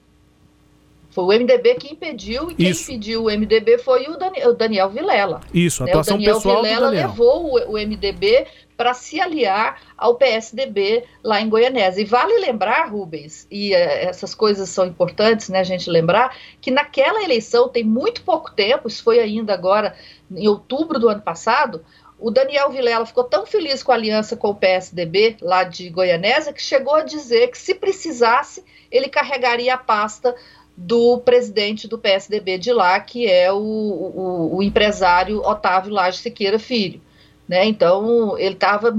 Foi 1.16 1.24
o 1.24 1.40
MDB 1.40 1.76
que 1.76 1.94
impediu, 1.94 2.52
e 2.52 2.56
quem 2.56 2.70
Isso. 2.72 2.92
impediu 2.92 3.24
o 3.24 3.26
MDB 3.28 3.78
foi 3.78 4.06
o 4.10 4.18
Daniel, 4.18 4.50
o 4.50 4.54
Daniel 4.54 4.90
Vilela. 4.90 5.40
Isso, 5.54 5.82
a 5.82 5.86
né? 5.86 5.94
atuação 5.94 6.16
o 6.16 6.20
Daniel 6.20 6.36
pessoal 6.36 6.62
Vilela 6.62 6.88
Daniel. 6.88 7.08
levou 7.08 7.54
o, 7.54 7.72
o 7.72 7.74
MDB 7.78 8.46
para 8.76 8.94
se 8.94 9.22
aliar 9.22 9.82
ao 9.98 10.16
PSDB 10.16 11.06
lá 11.24 11.40
em 11.40 11.48
Goianésia. 11.48 12.02
E 12.02 12.06
vale 12.06 12.38
lembrar, 12.38 12.90
Rubens, 12.90 13.48
e 13.50 13.74
é, 13.74 14.04
essas 14.04 14.36
coisas 14.36 14.68
são 14.68 14.86
importantes, 14.86 15.48
né, 15.48 15.60
a 15.60 15.64
gente 15.64 15.90
lembrar, 15.90 16.36
que 16.60 16.70
naquela 16.70 17.24
eleição, 17.24 17.70
tem 17.70 17.86
muito 17.86 18.22
pouco 18.22 18.52
tempo, 18.52 18.90
isso 18.90 19.02
foi 19.02 19.20
ainda 19.20 19.54
agora 19.54 19.96
em 20.30 20.50
outubro 20.50 21.00
do 21.00 21.08
ano 21.08 21.22
passado, 21.22 21.82
o 22.20 22.30
Daniel 22.30 22.70
Vilela 22.72 23.06
ficou 23.06 23.24
tão 23.24 23.46
feliz 23.46 23.82
com 23.82 23.94
a 23.94 23.96
aliança 23.96 24.36
com 24.36 24.50
o 24.50 24.56
PSDB 24.56 25.38
lá 25.42 25.64
de 25.64 25.90
Goianésia 25.90 26.52
que 26.52 26.62
chegou 26.62 26.96
a 26.96 27.04
dizer 27.04 27.52
que 27.52 27.58
se 27.58 27.74
precisasse, 27.74 28.66
ele 28.92 29.08
carregaria 29.08 29.74
a 29.74 29.78
pasta 29.78 30.36
do 30.78 31.20
presidente 31.20 31.88
do 31.88 31.98
PSDB 31.98 32.58
de 32.58 32.74
lá, 32.74 33.00
que 33.00 33.28
é 33.30 33.52
o, 33.52 33.58
o, 33.58 34.58
o 34.58 34.64
empresário 34.64 35.40
Otávio 35.40 35.94
Lage 35.94 36.18
Siqueira 36.18 36.60
Filho. 36.60 37.02
Né? 37.48 37.66
Então, 37.66 38.38
ele 38.38 38.56
estava 38.56 38.94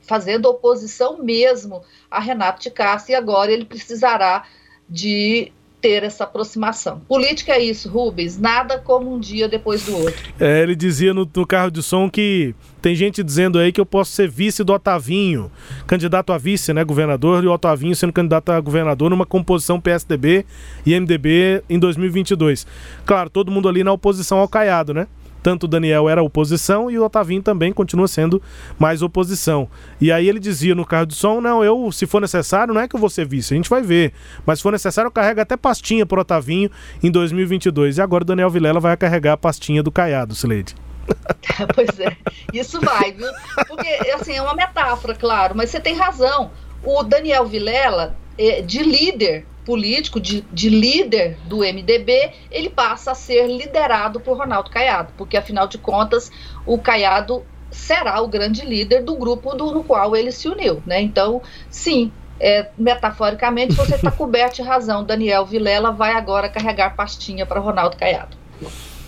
fazendo 0.00 0.46
oposição 0.46 1.22
mesmo 1.22 1.82
a 2.10 2.20
Renato 2.20 2.62
de 2.62 2.70
Castro 2.70 3.12
e 3.12 3.14
agora 3.14 3.50
ele 3.52 3.64
precisará 3.64 4.46
de 4.88 5.52
ter 5.86 6.02
essa 6.02 6.24
aproximação. 6.24 7.00
Política 7.06 7.52
é 7.52 7.62
isso, 7.62 7.88
Rubens, 7.88 8.36
nada 8.36 8.76
como 8.76 9.14
um 9.14 9.20
dia 9.20 9.48
depois 9.48 9.84
do 9.84 9.96
outro. 9.96 10.20
É, 10.40 10.60
ele 10.60 10.74
dizia 10.74 11.14
no, 11.14 11.30
no, 11.32 11.46
carro 11.46 11.70
de 11.70 11.80
som 11.80 12.10
que 12.10 12.56
tem 12.82 12.96
gente 12.96 13.22
dizendo 13.22 13.56
aí 13.56 13.70
que 13.70 13.80
eu 13.80 13.86
posso 13.86 14.10
ser 14.10 14.28
vice 14.28 14.64
do 14.64 14.72
Otavinho, 14.72 15.48
candidato 15.86 16.32
a 16.32 16.38
vice, 16.38 16.72
né, 16.72 16.82
governador, 16.82 17.44
e 17.44 17.46
o 17.46 17.52
Otavinho 17.52 17.94
sendo 17.94 18.12
candidato 18.12 18.50
a 18.50 18.58
governador 18.58 19.10
numa 19.10 19.24
composição 19.24 19.80
PSDB 19.80 20.44
e 20.84 20.98
MDB 20.98 21.62
em 21.70 21.78
2022. 21.78 22.66
Claro, 23.04 23.30
todo 23.30 23.52
mundo 23.52 23.68
ali 23.68 23.84
na 23.84 23.92
oposição 23.92 24.38
ao 24.38 24.48
Caiado, 24.48 24.92
né? 24.92 25.06
Tanto 25.46 25.62
o 25.62 25.68
Daniel 25.68 26.08
era 26.08 26.20
oposição 26.24 26.90
e 26.90 26.98
o 26.98 27.04
Otavinho 27.04 27.40
também 27.40 27.72
continua 27.72 28.08
sendo 28.08 28.42
mais 28.76 29.00
oposição. 29.00 29.68
E 30.00 30.10
aí 30.10 30.28
ele 30.28 30.40
dizia 30.40 30.74
no 30.74 30.84
carro 30.84 31.06
de 31.06 31.14
som: 31.14 31.40
não, 31.40 31.62
eu, 31.62 31.92
se 31.92 32.04
for 32.04 32.20
necessário, 32.20 32.74
não 32.74 32.80
é 32.80 32.88
que 32.88 32.96
eu 32.96 32.98
vou 32.98 33.08
ser 33.08 33.24
vice, 33.28 33.54
a 33.54 33.56
gente 33.56 33.70
vai 33.70 33.80
ver. 33.80 34.12
Mas 34.44 34.58
se 34.58 34.64
for 34.64 34.72
necessário, 34.72 35.06
eu 35.06 35.12
carrego 35.12 35.40
até 35.40 35.56
pastinha 35.56 36.04
pro 36.04 36.20
Otavinho 36.20 36.68
em 37.00 37.12
2022. 37.12 37.98
E 37.98 38.02
agora 38.02 38.24
o 38.24 38.26
Daniel 38.26 38.50
Vilela 38.50 38.80
vai 38.80 38.96
carregar 38.96 39.34
a 39.34 39.36
pastinha 39.36 39.84
do 39.84 39.92
Caiado, 39.92 40.34
Sileide. 40.34 40.74
pois 41.76 42.00
é, 42.00 42.16
isso 42.52 42.80
vai, 42.80 43.12
viu? 43.12 43.28
Porque, 43.68 43.88
assim, 44.14 44.32
é 44.32 44.42
uma 44.42 44.54
metáfora, 44.54 45.14
claro, 45.14 45.54
mas 45.54 45.70
você 45.70 45.78
tem 45.78 45.94
razão. 45.94 46.50
O 46.82 47.04
Daniel 47.04 47.46
Vilela, 47.46 48.16
é, 48.36 48.62
de 48.62 48.82
líder 48.82 49.46
político, 49.66 50.20
de, 50.20 50.42
de, 50.52 50.70
líder 50.70 51.36
do 51.44 51.58
MDB, 51.58 52.30
ele 52.50 52.70
passa 52.70 53.10
a 53.10 53.14
ser 53.14 53.48
liderado 53.48 54.20
por 54.20 54.38
Ronaldo 54.38 54.70
Caiado, 54.70 55.12
porque 55.18 55.36
afinal 55.36 55.66
de 55.66 55.76
contas 55.76 56.30
o 56.64 56.78
Caiado 56.78 57.44
será 57.70 58.20
o 58.22 58.28
grande 58.28 58.64
líder 58.64 59.02
do 59.02 59.16
grupo 59.16 59.54
do, 59.54 59.72
no 59.72 59.82
qual 59.82 60.14
ele 60.14 60.30
se 60.30 60.48
uniu, 60.48 60.80
né? 60.86 61.02
Então, 61.02 61.42
sim, 61.68 62.12
é, 62.38 62.68
metaforicamente 62.78 63.74
você 63.74 63.96
está 63.96 64.10
coberto 64.12 64.56
de 64.56 64.62
razão. 64.62 65.04
Daniel 65.04 65.44
Vilela 65.44 65.90
vai 65.90 66.12
agora 66.12 66.48
carregar 66.48 66.94
pastinha 66.94 67.44
para 67.44 67.58
Ronaldo 67.58 67.96
Caiado. 67.96 68.36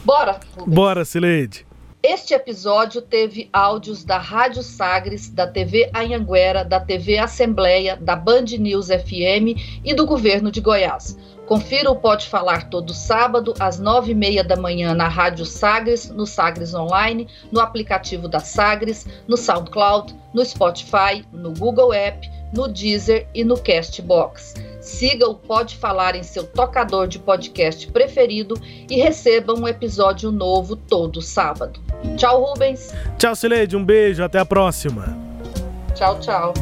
Bora. 0.05 0.41
Rubens. 0.57 0.75
Bora, 0.75 1.05
Sileide. 1.05 1.68
Este 2.01 2.33
episódio 2.33 3.03
teve 3.03 3.49
áudios 3.53 4.05
da 4.05 4.19
Rádio 4.19 4.63
Sagres, 4.63 5.29
da 5.31 5.49
TV 5.49 5.91
Anhanguera, 5.93 6.65
da 6.65 6.79
TV 6.79 7.19
Assembleia, 7.19 7.97
da 7.97 8.15
Band 8.15 8.57
News 8.57 8.87
FM 8.87 9.81
e 9.85 9.93
do 9.93 10.07
governo 10.07 10.49
de 10.49 10.61
Goiás. 10.61 11.19
Confira 11.45 11.91
o 11.91 11.97
Pode 11.97 12.29
Falar 12.29 12.71
todo 12.71 12.95
sábado, 12.95 13.53
às 13.59 13.81
nove 13.81 14.13
e 14.13 14.15
meia 14.15 14.45
da 14.45 14.55
manhã, 14.55 14.95
na 14.95 15.09
Rádio 15.09 15.45
Sagres, 15.45 16.09
no 16.09 16.25
Sagres 16.25 16.73
Online, 16.73 17.27
no 17.51 17.59
aplicativo 17.59 18.29
da 18.29 18.39
Sagres, 18.39 19.05
no 19.27 19.37
SoundCloud, 19.37 20.15
no 20.33 20.45
Spotify, 20.45 21.25
no 21.33 21.53
Google 21.53 21.93
App, 21.93 22.31
no 22.55 22.69
Deezer 22.69 23.27
e 23.35 23.43
no 23.43 23.59
Castbox. 23.59 24.55
Siga 24.89 25.29
o 25.29 25.35
Pode 25.35 25.77
Falar 25.77 26.17
em 26.17 26.23
seu 26.23 26.45
tocador 26.45 27.07
de 27.07 27.19
podcast 27.19 27.87
preferido 27.89 28.59
e 28.89 28.97
receba 28.97 29.53
um 29.53 29.69
episódio 29.69 30.33
novo 30.33 30.75
todo 30.75 31.21
sábado. 31.21 31.79
Tchau, 32.17 32.43
Rubens. 32.43 32.95
Tchau, 33.19 33.37
Sileide. 33.37 33.77
Um 33.77 33.85
beijo. 33.85 34.25
Até 34.25 34.39
a 34.39 34.47
próxima. 34.47 35.17
Tchau, 35.95 36.19
tchau. 36.21 36.55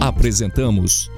Apresentamos 0.00 1.10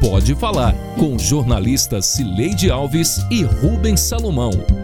Pode 0.00 0.34
Falar 0.36 0.72
com 0.96 1.18
jornalistas 1.18 2.06
Cileide 2.06 2.70
Alves 2.70 3.18
e 3.28 3.42
Rubens 3.42 4.00
Salomão. 4.00 4.83